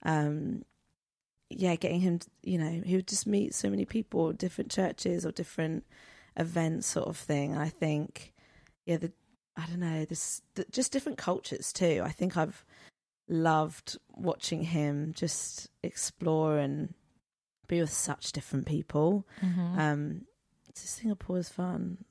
[0.03, 0.63] um
[1.49, 2.19] yeah, getting him.
[2.41, 5.85] You know, he would just meet so many people, different churches or different
[6.35, 7.53] events, sort of thing.
[7.53, 8.33] And I think
[8.85, 9.11] yeah, the
[9.55, 12.01] I don't know, this the, just different cultures too.
[12.03, 12.65] I think I've
[13.29, 16.93] loved watching him just explore and
[17.67, 19.25] be with such different people.
[19.41, 19.77] Mhm.
[19.77, 20.21] Um,
[20.73, 22.03] so Singapore is fun,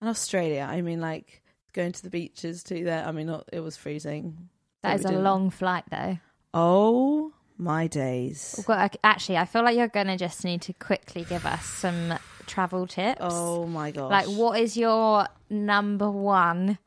[0.00, 0.66] and Australia.
[0.70, 1.42] I mean, like
[1.72, 2.84] going to the beaches too.
[2.84, 4.48] There, I mean, not, it was freezing.
[4.82, 6.18] that so a didn't- long flight though
[6.54, 8.64] Oh my days!
[8.66, 12.18] Well, actually, I feel like you're going to just need to quickly give us some
[12.46, 13.18] travel tips.
[13.20, 14.10] Oh my gosh!
[14.10, 16.78] like, what is your number one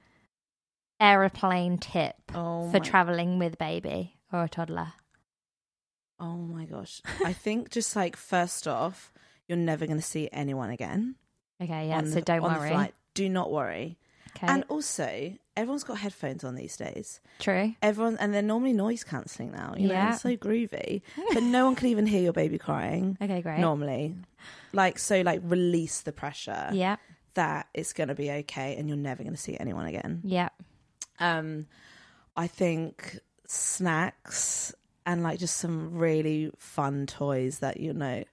[1.00, 4.94] aeroplane tip Oh for traveling with baby or a toddler?
[6.24, 7.02] Oh my gosh.
[7.26, 9.12] I think just like first off,
[9.48, 11.16] you're never going to see anyone again.
[11.62, 12.00] Okay, yeah.
[12.04, 12.70] so the- don't worry.
[12.70, 12.94] flight.
[13.14, 13.98] Do not worry.
[14.36, 17.20] Okay, And also, everyone's got headphones on these days.
[17.40, 17.76] true.
[17.84, 19.76] Everyone, and they're normally noise cancelling now.
[19.78, 20.14] You know, Yeah.
[20.14, 21.02] it's so groovy.
[21.34, 23.60] but no one can even hear your baby crying Okay, great.
[23.60, 24.16] normally.
[24.72, 26.96] Like, so, like, release the pressure Yeah,
[27.36, 30.22] that it's going to be okay and you're never going to see anyone again.
[30.24, 30.50] yeah.
[31.20, 31.68] Um,
[32.36, 34.74] I think snacks
[35.06, 38.24] and like just some really fun toys that you know,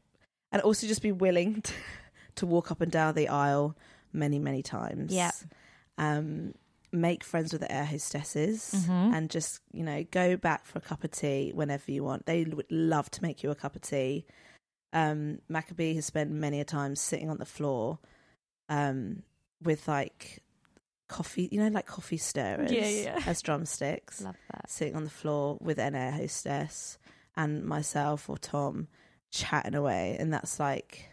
[0.52, 1.72] and also just be willing to,
[2.36, 3.76] to walk up and down the aisle
[4.12, 5.12] many, many times.
[5.12, 5.34] Yep.
[5.98, 6.54] Um,
[6.92, 9.14] make friends with the air hostesses Mhm.
[9.14, 12.26] and just you know go back for a cup of tea whenever you want.
[12.26, 14.24] They would love to make you a cup of tea.
[14.92, 18.00] Um, Maccabee has spent many a time sitting on the floor,
[18.68, 19.22] um,
[19.62, 20.42] with like
[21.10, 23.20] coffee, you know, like coffee stirrers Yeah, yeah.
[23.26, 24.70] as drumsticks, Love that.
[24.70, 26.98] sitting on the floor with an air hostess
[27.36, 28.88] and myself or Tom
[29.30, 31.08] chatting away, and that's like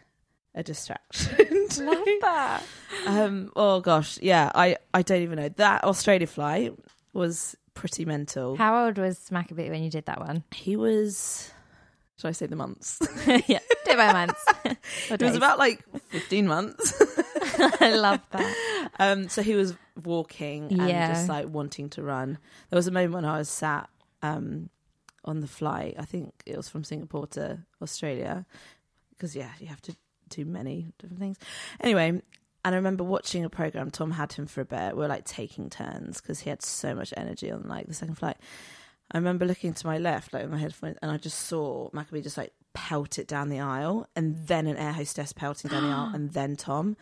[0.54, 1.68] a distraction.
[1.70, 2.62] to Love that.
[3.06, 6.74] Um, oh gosh, yeah, I I don't even know that Australia flight
[7.12, 8.56] was pretty mental.
[8.56, 10.44] How old was Maccabee when you did that one?
[10.54, 11.50] he was.
[12.20, 12.98] Should I say the months?
[13.46, 14.44] yeah, it by months.
[15.10, 16.92] It was about like fifteen months.
[17.80, 18.90] I love that.
[18.98, 21.08] Um, so he was walking and Yeah.
[21.08, 22.38] just like wanting to run.
[22.70, 23.88] There was a moment when I was sat
[24.22, 24.70] um,
[25.24, 25.94] on the flight.
[25.98, 28.46] I think it was from Singapore to Australia
[29.10, 29.96] because yeah, you have to
[30.28, 31.38] do many different things.
[31.80, 33.90] Anyway, and I remember watching a program.
[33.90, 34.94] Tom had him for a bit.
[34.94, 38.16] We were like taking turns because he had so much energy on like the second
[38.16, 38.36] flight.
[39.10, 42.20] I remember looking to my left, like with my headphones, and I just saw Maccabee
[42.20, 45.88] just like pelt it down the aisle, and then an air hostess pelting down the
[45.88, 46.96] aisle, and then Tom.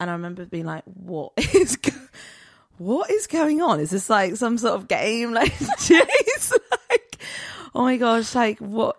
[0.00, 1.92] And I remember being like, "What is, go-
[2.78, 3.78] what is going on?
[3.80, 5.32] Is this like some sort of game?
[5.34, 6.52] Like, jeez,
[6.90, 7.18] like,
[7.74, 8.96] oh my gosh, like what?"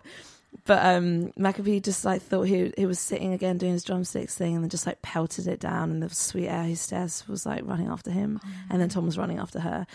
[0.64, 4.54] But um Maccabee just like thought he he was sitting again doing his drumsticks thing,
[4.54, 7.88] and then just like pelted it down, and the sweet air hostess was like running
[7.88, 8.38] after him,
[8.70, 9.86] and then Tom was running after her.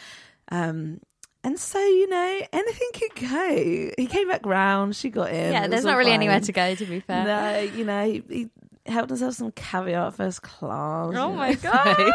[0.51, 0.99] Um,
[1.43, 3.91] and so you know, anything could go.
[3.97, 4.97] He came back round.
[4.97, 5.53] She got in.
[5.53, 6.19] Yeah, there's not really fine.
[6.21, 6.75] anywhere to go.
[6.75, 7.23] To be fair.
[7.23, 8.49] No, you know, he, he
[8.89, 11.13] helped himself some caviar first class.
[11.15, 12.11] Oh my god!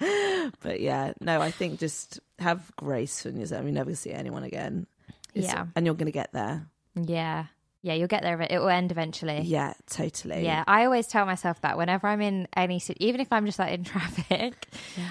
[0.60, 3.64] but yeah, no, I think just have grace when yourself.
[3.64, 4.86] You never see anyone again.
[5.34, 5.66] It's- Yeah.
[5.74, 6.66] and you're gonna get there.
[6.94, 7.46] Yeah,
[7.82, 7.94] yeah.
[7.94, 8.40] You'll get there.
[8.40, 9.40] It will end eventually.
[9.42, 10.44] Yeah, totally.
[10.44, 13.72] Yeah, I always tell myself that whenever I'm in any, even if I'm just like
[13.72, 14.66] in traffic,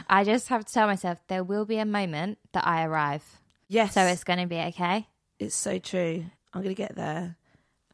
[0.10, 3.24] I just have to tell myself there will be a moment that I arrive,
[3.68, 3.94] Yes.
[3.94, 5.08] so it's going to be okay.
[5.40, 6.26] it's so true.
[6.54, 7.36] I'm gonna get there,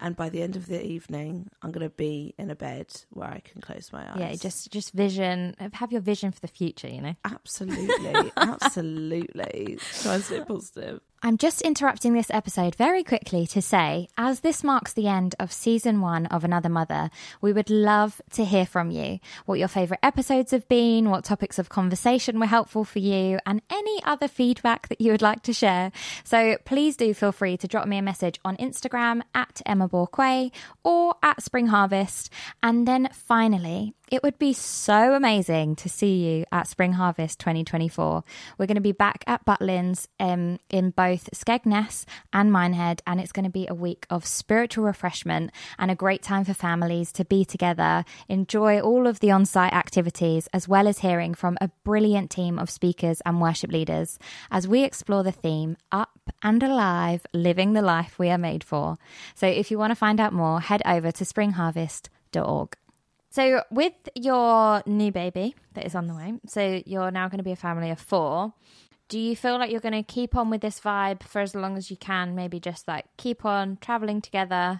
[0.02, 3.40] and by the end of the evening, I'm gonna be in a bed where I
[3.40, 4.18] can close my eyes.
[4.18, 6.90] Yeah, just just vision, have your vision for the future.
[6.90, 7.16] You know.
[7.24, 9.78] absolutely, absolutely.
[10.02, 11.02] Try and stay positive.
[11.24, 15.52] I'm just interrupting this episode very quickly to say, as this marks the end of
[15.52, 19.20] season one of Another Mother, we would love to hear from you.
[19.46, 23.62] What your favourite episodes have been, what topics of conversation were helpful for you, and
[23.70, 25.92] any other feedback that you would like to share.
[26.24, 30.52] So please do feel free to drop me a message on Instagram at Emma Borquaye
[30.84, 32.32] or at Spring Harvest.
[32.64, 38.26] And then finally, it would be so amazing to see you at Spring Harvest 2024.
[38.58, 43.32] We're going to be back at Butlins um, in both Skegness and Minehead, and it's
[43.32, 47.24] going to be a week of spiritual refreshment and a great time for families to
[47.24, 51.72] be together, enjoy all of the on site activities, as well as hearing from a
[51.86, 54.20] brilliant team of speakers and worship leaders
[54.52, 58.98] as we explore the theme Up and Alive, Living the Life We Are Made For.
[59.36, 62.76] So if you want to find out more, head over to springharvest.org.
[63.32, 67.44] So, with your new baby that is on the way, so you're now going to
[67.44, 68.54] be a family of four.
[69.08, 71.78] Do you feel like you're going to keep on with this vibe for as long
[71.78, 72.36] as you can?
[72.36, 74.80] Maybe just like keep on traveling together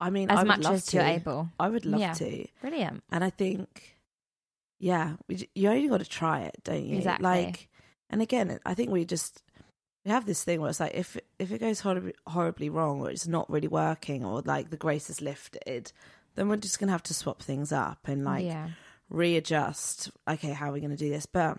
[0.00, 0.96] I mean, as I much as to.
[0.96, 1.48] you're able.
[1.58, 2.12] I would love Yeah.
[2.14, 2.46] to.
[2.60, 3.02] Brilliant.
[3.10, 3.96] And I think,
[4.78, 6.96] yeah, you only got to try it, don't you?
[6.98, 7.24] Exactly.
[7.24, 7.68] Like,
[8.10, 9.42] and again, I think we just
[10.04, 13.10] we have this thing where it's like if if it goes horribly, horribly wrong or
[13.10, 15.92] it's not really working or like the grace is lifted,
[16.36, 18.68] then we're just gonna have to swap things up and like yeah.
[19.10, 20.10] readjust.
[20.28, 21.26] Okay, how are we gonna do this?
[21.26, 21.58] But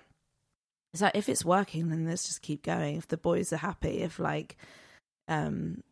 [0.93, 2.95] it's like if it's working, then let's just keep going.
[2.97, 4.57] If the boys are happy, if like,
[5.27, 5.83] um,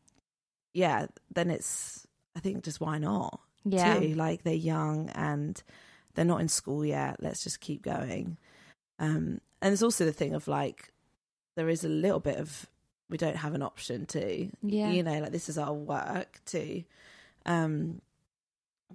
[0.74, 3.40] yeah, then it's I think just why not?
[3.66, 4.00] Yeah.
[4.00, 4.14] too.
[4.16, 5.62] Like they're young and
[6.14, 7.18] they're not in school yet.
[7.20, 8.38] Let's just keep going.
[9.00, 10.94] Um, and there's also the thing of like
[11.56, 12.68] there is a little bit of
[13.10, 14.92] we don't have an option to, Yeah.
[14.92, 16.84] you know, like this is our work too.
[17.46, 18.02] Um,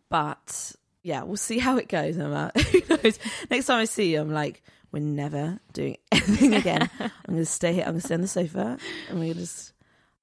[0.08, 0.72] but
[1.02, 2.52] yeah, we'll see how it goes, Emma.
[2.72, 3.18] Who knows?
[3.50, 6.90] Next time I see you, I'm like, we're never doing anything again.
[7.00, 7.84] I'm going to stay here.
[7.84, 9.72] I'm going to stay on the sofa, and we're just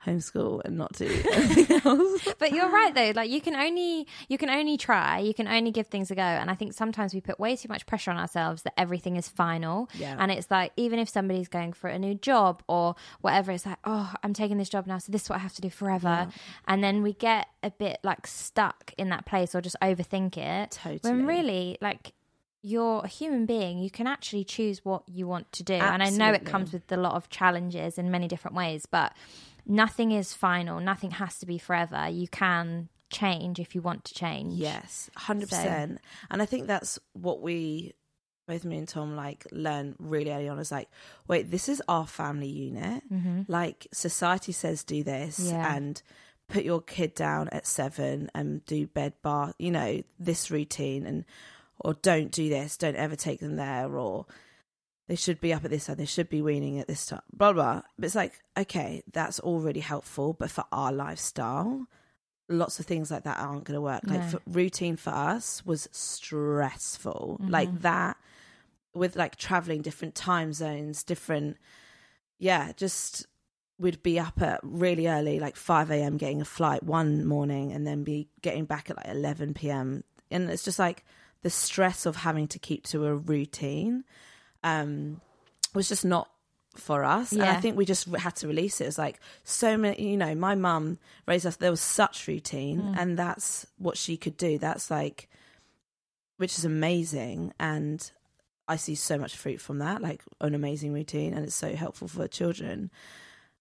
[0.08, 2.28] homeschool and not do anything else.
[2.40, 3.12] but you're right though.
[3.16, 5.20] Like you can only you can only try.
[5.20, 6.22] You can only give things a go.
[6.22, 9.28] And i think sometimes we put way too much pressure on ourselves that everything is
[9.28, 9.90] final.
[9.94, 10.16] Yeah.
[10.20, 13.80] and it's like even if somebody's going for a new job or whatever it's like
[13.84, 16.30] oh i'm taking this job now so this is what i have to do forever.
[16.68, 20.72] And then we get a bit like stuck in that place or just overthink it.
[20.72, 21.00] Totally.
[21.04, 22.14] when really like
[22.62, 25.74] you're a human being you can actually choose what you want to do.
[25.76, 29.14] And i know it comes with a lot of challenges in many different ways but
[29.68, 34.14] nothing is final nothing has to be forever you can change if you want to
[34.14, 36.00] change Yes, hundred percent.
[36.30, 37.94] And I think that's what we,
[38.48, 40.60] both me and Tom, like learn really early on.
[40.60, 40.90] Is like,
[41.28, 43.04] wait, this is our family unit.
[43.48, 45.50] Like society says, do this, Mm-hmm.
[45.56, 45.76] Yeah.
[45.76, 46.02] and
[46.50, 49.54] put your kid down at seven and do bed bath.
[49.58, 51.24] You know this routine, and
[51.80, 52.76] or don't do this.
[52.76, 54.26] Don't ever take them there, or
[55.08, 55.96] they should be up at this time.
[55.96, 57.22] They should be weaning at this time.
[57.34, 57.82] Blah blah.
[57.98, 61.88] But it's like, okay, that's all really helpful, but for our lifestyle
[62.50, 64.02] lots of things like that aren't going to work.
[64.06, 64.28] Like No.
[64.28, 67.40] for, routine for us was stressful.
[67.42, 67.52] Mm-hmm.
[67.52, 68.18] Like that
[68.94, 71.58] with like traveling different time zones, different
[72.40, 73.26] yeah, just
[73.80, 76.18] we'd be up at really early, like 5 a.m.
[76.18, 80.04] getting a flight one morning and then be getting back at like 11 p.m.
[80.32, 81.04] And it's just like
[81.44, 84.04] the stress of having to keep to a routine
[84.68, 85.22] um,
[85.74, 86.30] was just not
[86.76, 87.32] for us.
[87.32, 88.86] And I think we just had to release it.
[88.86, 92.96] It's like so many, you know, my mum raised us, there was such routine Mm.
[93.00, 94.58] and that's what she could do.
[94.58, 95.30] That's like,
[96.38, 97.54] which is amazing.
[97.60, 98.00] And
[98.68, 102.08] I see so much fruit from that, like an amazing routine, and it's so helpful
[102.08, 102.92] for children.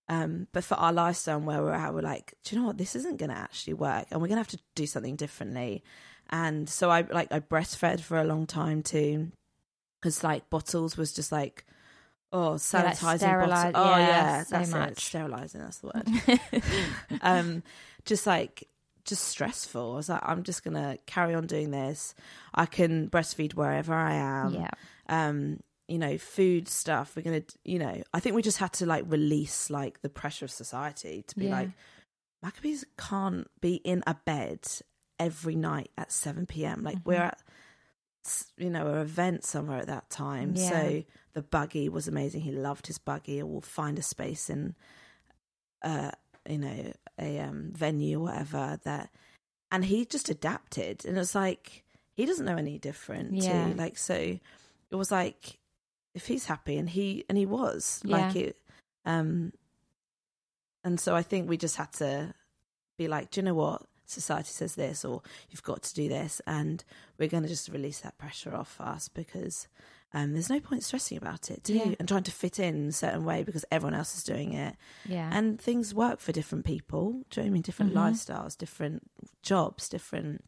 [0.08, 2.78] Um, but for our lifestyle and where we're at, we're like, do you know what?
[2.78, 5.82] This isn't going to actually work, and we're going to have to do something differently.
[6.28, 9.30] And so I like I breastfed for a long time too,
[10.00, 11.64] because like bottles was just like,
[12.32, 13.74] oh, Yeah, like sanitizing bottles.
[13.74, 14.90] Oh yeah, yeah, so that's much.
[14.90, 15.00] it.
[15.00, 16.62] Sterilizing, that's the word.
[17.22, 17.62] um,
[18.04, 18.68] just like
[19.04, 19.92] just stressful.
[19.92, 22.14] I was like, I'm just gonna carry on doing this.
[22.54, 24.52] I can breastfeed wherever I am.
[24.54, 24.70] yeah
[25.08, 27.14] Um, you know, food stuff.
[27.14, 30.44] We're gonna, you know, I think we just had to like release like the pressure
[30.44, 31.52] of society to be Yeah.
[31.60, 31.70] like,
[32.42, 34.66] Maccabees can't be in a bed
[35.18, 36.82] every night at seven p.m.
[36.82, 37.26] Like we're Mhm.
[37.28, 37.40] at,
[38.56, 40.54] you know, an event somewhere at that time.
[40.54, 40.68] Yeah.
[40.70, 42.42] So the buggy was amazing.
[42.42, 43.42] He loved his buggy.
[43.42, 44.74] We'll find a space in,
[45.82, 46.12] uh,
[46.48, 49.10] you know, a um, venue or whatever that,
[49.70, 51.04] and he just adapted.
[51.04, 51.84] And it's like
[52.14, 53.34] he doesn't know any different.
[53.34, 53.68] Yeah.
[53.68, 53.74] Too.
[53.74, 55.58] Like so, it was like
[56.14, 58.56] if he's happy, and he and he was like it.
[59.04, 59.52] Um,
[60.84, 62.34] and so I think we just had to
[62.96, 63.82] be like, do you know what?
[64.06, 66.84] Society says this, or you've got to do this, and
[67.18, 69.68] we're going to just release that pressure off us because
[70.14, 71.94] um, there's no point stressing about it, too, Yeah.
[71.98, 74.76] and trying to fit in in a certain way because everyone else is doing it,
[75.04, 77.24] yeah and things work for different people.
[77.30, 77.62] Do you know what I mean?
[77.62, 77.96] Different Mhm.
[77.96, 79.10] lifestyles, different
[79.42, 80.44] jobs, different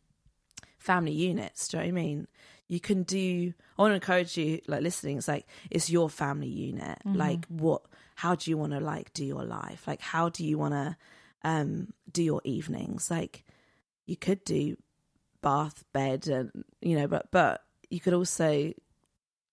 [0.78, 1.68] family units.
[1.68, 2.28] Do you know what I mean?
[2.68, 3.54] You can do.
[3.78, 5.18] I want to encourage you, like listening.
[5.18, 6.98] It's like it's your family unit.
[7.06, 7.16] Mhm.
[7.16, 7.82] Like what?
[8.16, 9.86] How do you want to like do your life?
[9.86, 10.96] Like how do you want to
[11.44, 13.10] um do your evenings?
[13.10, 13.44] Like
[14.08, 14.76] you could do
[15.42, 18.72] bath, bed, and you know, but but you could also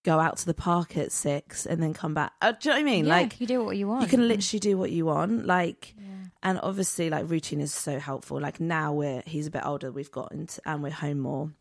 [0.02, 2.32] go out to the park at six and then come back.
[2.40, 3.06] Uh, do you know what I mean?
[3.06, 5.46] yeah, like you do what you want you can literally do what you want.
[5.46, 6.28] Like yeah.
[6.42, 10.10] and obviously like routine is so helpful like now we're he's a bit older we've
[10.10, 11.52] got into and we're home more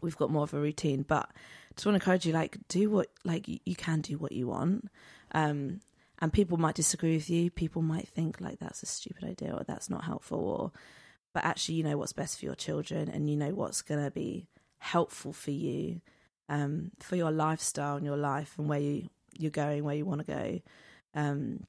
[0.00, 1.30] we've got more of a routine but
[1.74, 4.46] just want to encourage you like do what like you, you can do what you
[4.46, 4.88] want
[5.32, 5.80] um
[6.20, 9.64] and people might disagree with you people might think like that's a stupid idea or
[9.64, 10.72] that's not helpful or
[11.32, 14.10] but actually you know what's best for your children and you know what's going to
[14.10, 14.46] be
[14.78, 16.00] helpful for you
[16.48, 20.24] um for your lifestyle and your life and where you you're going where you want
[20.24, 20.60] to go
[21.14, 21.64] um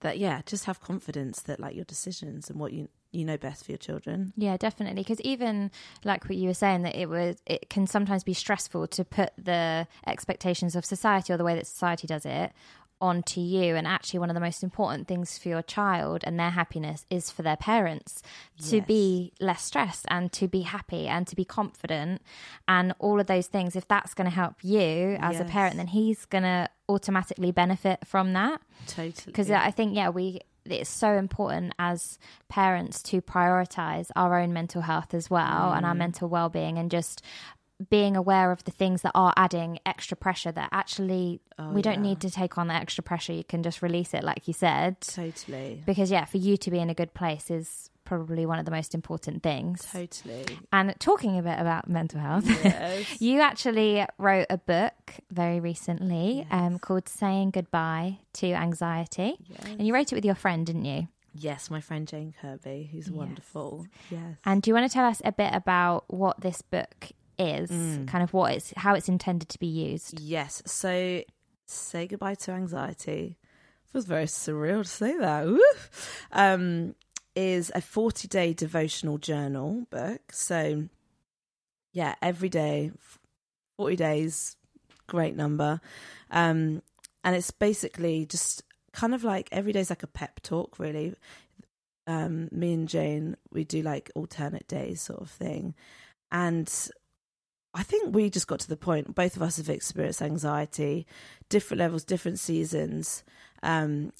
[0.00, 3.64] that yeah just have confidence that like your decisions and what you you know best
[3.64, 5.02] for your children Yeah, definitely.
[5.02, 5.70] Because even
[6.04, 9.32] like what you were saying, that it was, it can sometimes be stressful to put
[9.38, 12.52] the expectations of society or the way that society does it
[13.00, 13.76] onto you.
[13.76, 17.30] And actually, one of the most important things for your child and their happiness is
[17.30, 18.22] for their parents
[18.68, 22.22] to be less stressed and to be happy and to be confident
[22.66, 23.76] and all of those things.
[23.76, 27.98] If that's going to help you as a parent, then he's going to automatically benefit
[28.06, 32.18] from that totally because I think yeah we it's so important as
[32.48, 35.98] parents to prioritize our own mental health as well and our Mm.
[35.98, 37.22] mental well-being and just
[37.90, 41.94] being aware of the things that are adding extra pressure that actually Oh, we don't
[41.94, 42.00] yeah.
[42.10, 45.00] need to take on the extra pressure you can just release it like you said
[45.00, 48.64] totally because yeah for you to be in a good place is probably one of
[48.64, 54.04] the most important things totally and talking a bit about mental health yes you actually
[54.18, 59.60] wrote a book very recently um, called saying goodbye to anxiety yes.
[59.64, 61.08] and you wrote it with your friend, didn't you?
[61.34, 63.14] Yes, my friend Jane Kirby, who's Yes.
[63.14, 63.86] wonderful.
[64.10, 64.36] Yes.
[64.44, 68.08] And do you want to tell us a bit about what this book is, Mm.
[68.08, 70.18] kind of what it's how it's intended to be used?
[70.20, 70.62] Yes.
[70.66, 71.22] So
[71.66, 73.36] say goodbye to anxiety.
[73.92, 75.46] Feels very surreal to say that.
[76.32, 76.94] Um,
[77.34, 80.32] is a 40 day devotional journal book.
[80.32, 80.88] So,
[81.92, 82.90] yeah, every day,
[83.76, 84.56] 40 days,
[85.06, 85.80] great number.
[86.30, 86.82] Um,
[87.24, 88.62] and it's basically just
[88.92, 91.14] kind of like every day's like a pep talk, really.
[92.06, 95.74] Um, me and Jane, we do like alternate days sort of thing.
[96.32, 96.70] And
[97.78, 101.06] I think we just got to the point, both of us have experienced anxiety,
[101.48, 103.22] different levels, different seasons
[103.62, 104.12] um,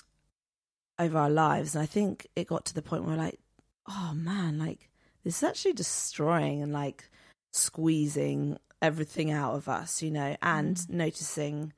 [0.99, 1.75] over our lives.
[1.75, 3.41] And I think it got to the point where we're like,
[3.89, 4.89] oh man, like
[5.25, 7.11] this is actually destroying and like
[7.53, 10.91] squeezing everything out of us, you know, and Mm.
[10.91, 11.73] noticing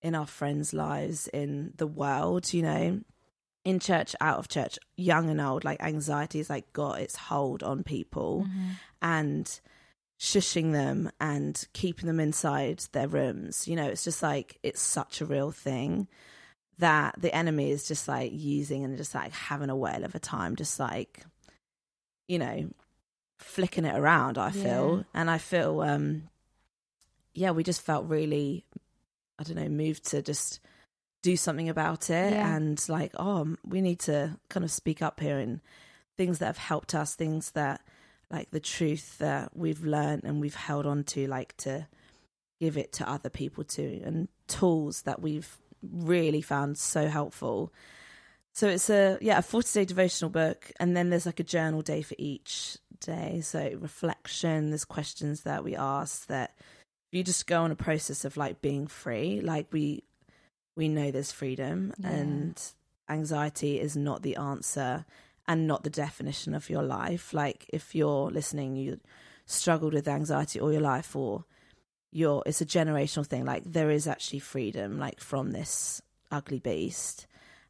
[0.00, 3.00] in our friends' lives, in the world, you know,
[3.64, 7.62] in church, out of church, young and old, like anxiety has like got its hold
[7.62, 8.46] on people
[9.02, 9.60] and
[10.18, 13.68] shushing them and keeping them inside their rooms.
[13.68, 16.08] You know, it's just like it's such a real thing
[16.78, 20.18] that the enemy is just like using and just like having a whale of a
[20.18, 21.24] time, just like,
[22.28, 22.68] you know,
[23.38, 24.98] flicking it around, I feel.
[24.98, 25.20] Yeah.
[25.20, 26.28] And I feel um
[27.34, 28.64] yeah, we just felt really
[29.38, 30.58] I don't know, moved to just
[31.22, 32.56] do something about it Yeah.
[32.56, 35.60] and like, oh, we need to kind of speak up here and
[36.16, 37.80] things that have helped us, things that
[38.30, 41.86] like the truth that we've learned and we've held on to, like to
[42.60, 47.72] give it to other people too, and tools that we've really found so helpful.
[48.54, 51.82] So it's a yeah a forty day devotional book, and then there's like a journal
[51.82, 53.40] day for each day.
[53.40, 56.56] So reflection, there's questions that we ask that
[57.12, 60.02] you just go on a process of like being free, like we
[60.76, 62.10] we know there's freedom Yeah.
[62.10, 62.62] and
[63.08, 65.06] anxiety is not the answer
[65.48, 67.32] and not the definition of your life.
[67.34, 69.00] Like if you're listening, you
[69.46, 71.44] struggled with anxiety all your life, or
[72.12, 73.44] you're it's a generational thing.
[73.44, 77.26] Like there is actually freedom, like from this ugly beast,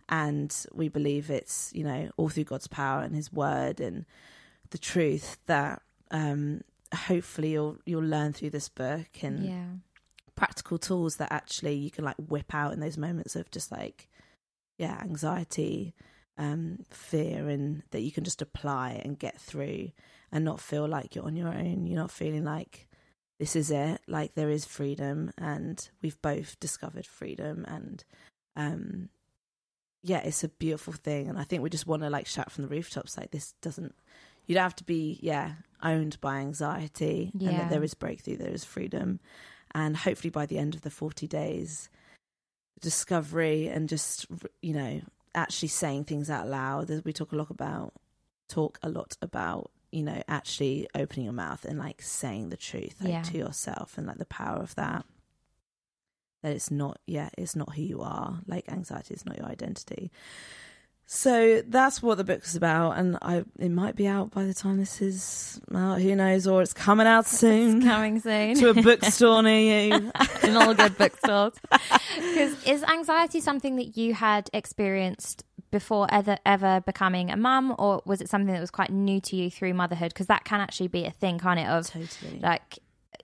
[0.09, 4.05] and we believe it's you know all through God's power and His Word and
[4.71, 6.61] the truth that um
[6.95, 9.67] hopefully you'll you'll learn through this book and Yeah.
[10.35, 14.09] practical tools that actually you can like whip out in those moments of just like
[14.79, 15.95] yeah anxiety
[16.39, 19.91] um fear and that you can just apply and get through
[20.31, 21.87] and not feel like you're on your own.
[21.87, 22.87] You're not feeling like
[23.39, 28.05] this is it like there is freedom and we've both discovered freedom and
[28.57, 29.09] um
[30.03, 31.29] yeah it's a beautiful thing.
[31.29, 33.95] And i think we just want to like shout from the rooftops like this doesn't
[34.47, 38.49] you don't have to be yeah owned by anxiety and that there is breakthrough there
[38.49, 39.21] is freedom.
[39.75, 41.91] And hopefully by the end of the 40 days
[42.81, 44.27] discovery and just
[44.63, 45.01] you know
[45.39, 47.93] actually saying things out loud we talk a lot about
[48.49, 52.97] talk a lot about you know actually opening your mouth and like saying the truth
[53.01, 53.23] like, Yeah.
[53.23, 55.05] to yourself and like the power of that.
[56.43, 58.41] That it's not yeah it's not who you are.
[58.47, 60.11] Like anxiety is not your identity
[61.11, 64.77] so that's what the book's about and i it might be out by the time
[64.77, 69.43] this is out who knows or it's coming out soon Coming soon to a bookstore
[69.43, 71.55] near you in all good bookstores.
[72.15, 78.03] Because is anxiety something that you had experienced before ever ever becoming a mum, or
[78.05, 80.13] was it something that was quite new to you through motherhood?
[80.13, 81.67] Because that can actually be a thing, can't it?
[81.67, 82.79] Of totally like,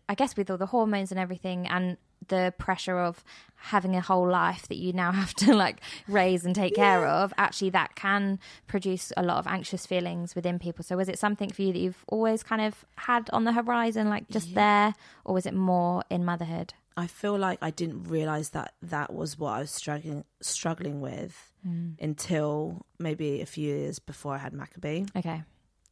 [0.09, 1.97] I guess with all the hormones and everything, and
[2.29, 3.25] the pressure of
[3.57, 7.33] having a whole life that you now have to like raise and take care of,
[7.39, 10.85] actually that can produce a lot of anxious feelings within people.
[10.85, 14.11] So was it something for you that you've always kind of had on the horizon,
[14.11, 14.55] like just Yeah.
[14.55, 14.95] there,
[15.25, 16.75] or was it more in motherhood?
[16.97, 21.53] I feel like I didn't realize that that was what I was struggling struggling with
[21.67, 22.01] mm.
[22.01, 25.07] until maybe a few years before I had Maccabee.
[25.17, 25.43] Okay.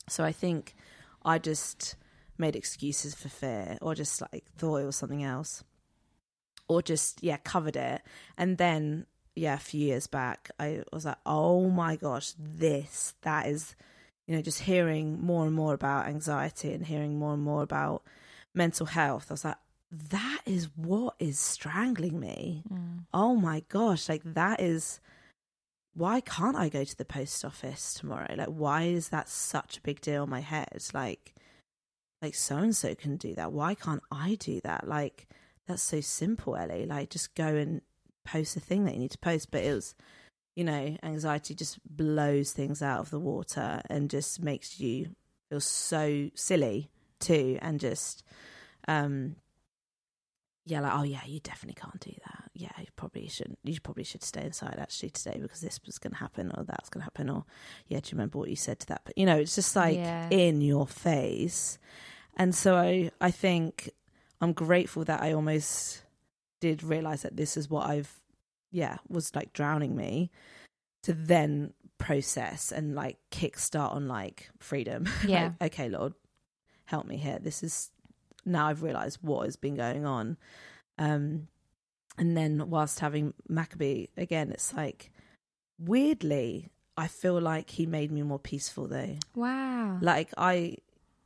[0.09, 0.75] So I think
[1.25, 1.97] I just
[2.39, 5.65] made excuses for fear or just like thought it was something else
[6.73, 8.03] or just yeah covered it
[8.37, 13.47] and then yeah a few years back I was like oh my gosh this that
[13.47, 13.75] is
[14.27, 18.03] you know just hearing more and more about anxiety and hearing more and more about
[18.55, 19.57] mental health I was like
[19.91, 23.05] that is what is strangling me mm.
[23.13, 25.01] oh my gosh like that is
[25.95, 28.35] why can't I go to the post office tomorrow?
[28.35, 30.83] Like, why is that such a big deal in my head?
[30.95, 31.35] Like,
[32.23, 33.53] like so and so can do that.
[33.53, 34.89] Why can't I do that?
[34.89, 35.29] Like,
[35.67, 36.87] that's so simple, Ellie.
[36.87, 37.81] Like, just go and
[38.25, 39.51] post the thing that you need to post.
[39.51, 39.95] But it was,
[40.57, 45.15] you know, anxiety just blows things out of the water and just makes you
[45.51, 46.91] feel so silly
[47.21, 48.25] too, and just,
[48.89, 49.37] um,
[50.65, 52.51] yeah, like, oh yeah, you definitely can't do that.
[52.55, 53.59] yeah, you probably shouldn't.
[53.65, 56.89] You probably should stay inside actually today because this was going to happen or that's
[56.89, 57.45] going to happen or
[57.89, 59.03] yeah, do you remember what you said to that?
[59.05, 60.29] But you know, it's just like Yeah.
[60.31, 61.79] in your face.
[62.37, 63.91] And so I, I think
[64.43, 66.03] I'm grateful that I almost
[66.61, 68.21] did realize that this is what I've,
[68.73, 70.31] yeah, was like drowning me
[71.05, 75.09] to then process and like kickstart on like freedom.
[75.27, 75.53] Yeah.
[75.61, 76.15] Like, okay, Lord,
[76.87, 77.39] help me here.
[77.41, 77.91] This is
[78.45, 80.37] now I've realized what has been going on.
[80.99, 81.47] Um,
[82.19, 85.13] and then whilst having Maccabee again, it's like
[85.79, 89.17] weirdly, I feel like he made me more peaceful though.
[89.37, 89.99] Wow.
[90.01, 90.79] Like I,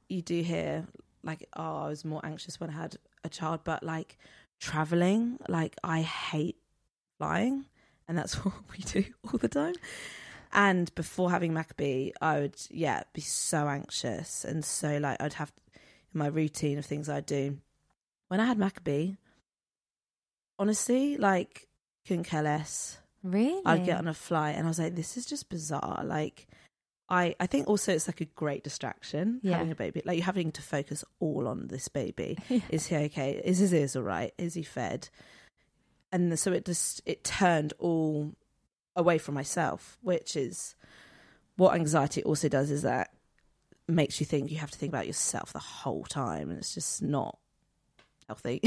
[0.08, 0.86] you do hear
[1.22, 2.96] like, oh, I was more anxious when I had
[3.26, 4.18] a child, but like
[4.58, 6.56] traveling, like I hate
[7.18, 7.66] flying,
[8.08, 9.74] and that's what we do all the time.
[10.52, 15.52] And before having Maccabee, I would yeah be so anxious and so like I'd have
[16.14, 17.58] my routine of things I do.
[18.28, 19.16] When I had Maccabee,
[20.58, 21.68] honestly, like
[22.06, 22.98] couldn't care less.
[23.22, 23.60] Really?
[23.66, 26.02] I'd get on a flight and I was like, this is just bizarre.
[26.04, 26.46] Like,
[27.08, 29.54] I I think also it's like a great distraction Yeah.
[29.58, 30.02] having a baby.
[30.04, 32.36] Like you're having to focus all on this baby.
[32.70, 33.40] Is he okay?
[33.44, 34.32] Is his ears all right?
[34.38, 35.08] Is he fed?
[36.12, 38.32] And so it just it turned all
[38.94, 40.74] away from myself, which is
[41.56, 42.70] what anxiety also does.
[42.70, 43.10] Is that
[43.88, 47.02] makes you think you have to think about yourself the whole time, and it's just
[47.02, 47.38] not
[48.28, 48.60] healthy.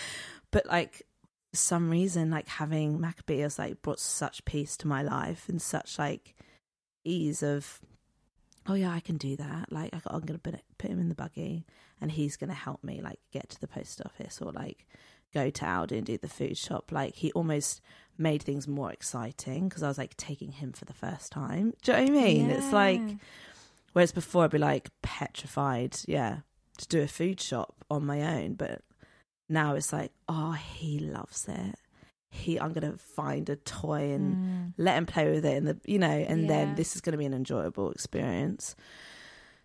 [0.50, 1.02] but like
[1.50, 5.60] for some reason, like having Maccabee has like brought such peace to my life and
[5.60, 6.34] such like
[7.06, 7.80] ease of,
[8.66, 9.72] oh yeah, I can do that.
[9.72, 11.64] Like I, I'm gonna put, put him in the buggy,
[12.00, 14.86] and he's gonna help me like get to the post office or like
[15.34, 16.92] go to Aldi and do the food shop.
[16.92, 17.80] Like he almost
[18.18, 21.74] made things more exciting because I was like taking him for the first time.
[21.82, 22.50] Do you know what I mean?
[22.50, 23.00] It's like
[23.96, 26.40] Whereas before I'd be like petrified, yeah,
[26.76, 28.52] to do a food shop on my own.
[28.52, 28.82] But
[29.48, 31.76] now it's like, oh, he loves it.
[32.36, 34.72] He, I'm gonna find a toy and Mm.
[34.76, 36.48] let him play with it, and the, you know, and Yeah.
[36.48, 38.76] then this is gonna be an enjoyable experience.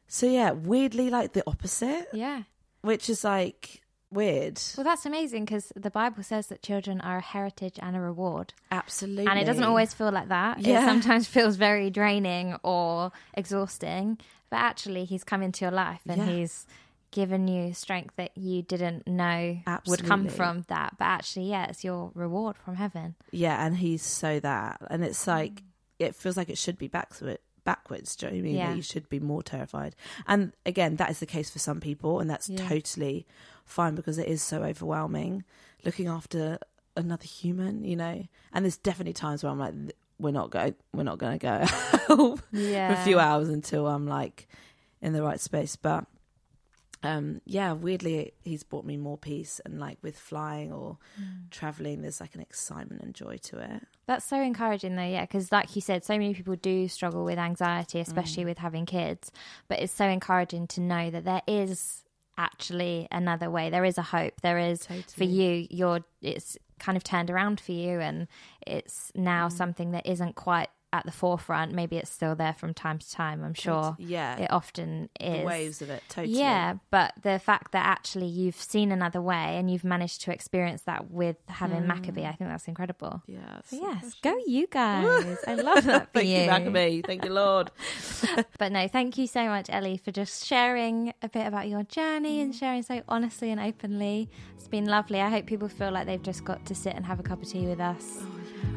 [0.07, 2.43] So yeah, weirdly like the opposite, Yeah.
[2.81, 4.59] which is like weird.
[4.75, 8.53] Well, that's amazing because the Bible says that children are a heritage and a reward.
[8.71, 10.59] Absolutely, And it doesn't always feel like that.
[10.59, 10.85] It Yeah.
[10.85, 14.17] sometimes feels very draining or exhausting.
[14.49, 16.25] But actually, he's come into your life and Yeah.
[16.25, 16.67] he's
[17.11, 20.95] given you strength that you didn't know would come from that.
[20.97, 23.15] But actually, yeah, it's your reward from heaven.
[23.31, 25.27] Yeah, and he's so that, and it's mm.
[25.27, 25.63] like
[25.99, 27.39] it feels like it should be backwards.
[27.63, 28.55] Backwards, do you know I mean?
[28.55, 28.69] Yeah.
[28.69, 29.95] That you should be more terrified.
[30.25, 32.67] And again, that is the case for some people, and that's Yeah.
[32.67, 33.27] totally
[33.65, 35.43] fine because it is so overwhelming
[35.85, 36.57] looking after
[36.97, 38.25] another human, you know.
[38.51, 39.75] And there's definitely times where I'm like,
[40.17, 42.93] we're not going, we're not going to go Yeah.
[42.95, 44.47] for a few hours until I'm like
[45.01, 45.75] in the right space.
[45.75, 46.05] But
[47.03, 51.49] um, yeah, weirdly, he's brought me more peace, and like with flying or Mm.
[51.51, 53.83] traveling, there's like an excitement and joy to it.
[54.05, 57.37] That's so encouraging, though, yeah, because like you said, so many people do struggle with
[57.39, 58.01] anxiety, Mm.
[58.07, 59.31] especially with having kids.
[59.67, 62.03] But it's so encouraging to know that there is
[62.37, 63.69] actually another way.
[63.69, 64.41] There is a hope.
[64.41, 65.27] There is for Totally.
[65.31, 65.67] you.
[65.69, 68.27] You're it's kind of turned around for you, and
[68.65, 69.51] it's now Mm.
[69.51, 71.73] something that isn't quite at the forefront.
[71.73, 73.43] Maybe it's still there from time to time.
[73.43, 75.39] I'm sure Yeah, it often is.
[75.39, 76.03] the waves of it.
[76.09, 76.37] Totally.
[76.37, 80.81] Yeah, but the fact that actually you've seen another way and you've managed to experience
[80.83, 83.21] that with having Maccabee, I think that's incredible.
[83.27, 83.61] Yeah.
[83.65, 85.37] So yes, go you guys.
[85.47, 86.47] I love that for Thank you, you.
[86.47, 87.01] Maccabee.
[87.01, 87.71] Thank you, Lord.
[88.57, 92.39] But no, thank you so much, Ellie, for just sharing a bit about your journey
[92.39, 92.41] Mm.
[92.43, 94.29] and sharing so honestly and openly.
[94.55, 95.19] It's been lovely.
[95.21, 97.47] I hope people feel like they've just got to sit and have a cup of
[97.49, 98.19] tea with us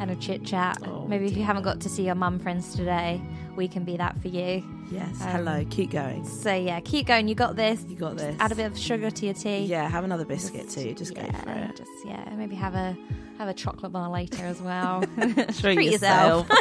[0.01, 0.79] and a chit chat.
[0.87, 3.21] Oh, Maybe if you haven't got to see your mum friends today,
[3.57, 4.65] we can be that for you.
[4.91, 5.21] Yes.
[5.23, 5.65] Um, Hello.
[5.71, 6.25] Keep going.
[6.27, 7.29] So yeah, keep going.
[7.29, 7.85] You got this.
[7.89, 8.37] You got this.
[8.41, 9.65] Add a bit of sugar to your tea.
[9.65, 9.89] Yeah.
[9.89, 10.95] Have another biscuit too.
[10.95, 11.77] Just yeah, go for it.
[11.77, 12.97] Just yeah, maybe have a
[13.39, 15.03] have a chocolate bar later as well.
[15.59, 16.49] Treat, yourself.
[16.49, 16.53] yourself.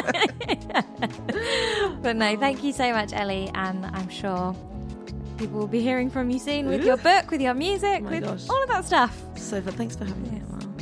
[2.02, 4.56] but no, thank you so much, Ellie, and I'm sure
[5.38, 8.24] people will be hearing from you soon with your book, with your music, Oh with
[8.24, 8.48] gosh.
[8.48, 9.20] all of that stuff.
[9.36, 10.40] so, but thanks for having me.
[10.42, 10.48] Yes.
[10.66, 10.73] Wow.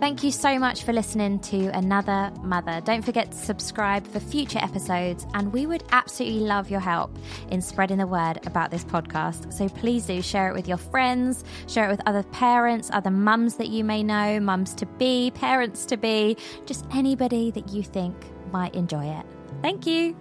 [0.00, 2.80] Thank you so much for listening to Another Mother.
[2.84, 7.18] Don't forget to subscribe for future episodes, and we would absolutely love your help
[7.50, 9.52] in spreading the word about this podcast.
[9.52, 13.56] So please do share it with your friends, share it with other parents, other mums
[13.56, 18.14] that you may know, mums to be, parents to be, just anybody that you think
[18.52, 19.26] might enjoy it.
[19.62, 20.16] Thank you.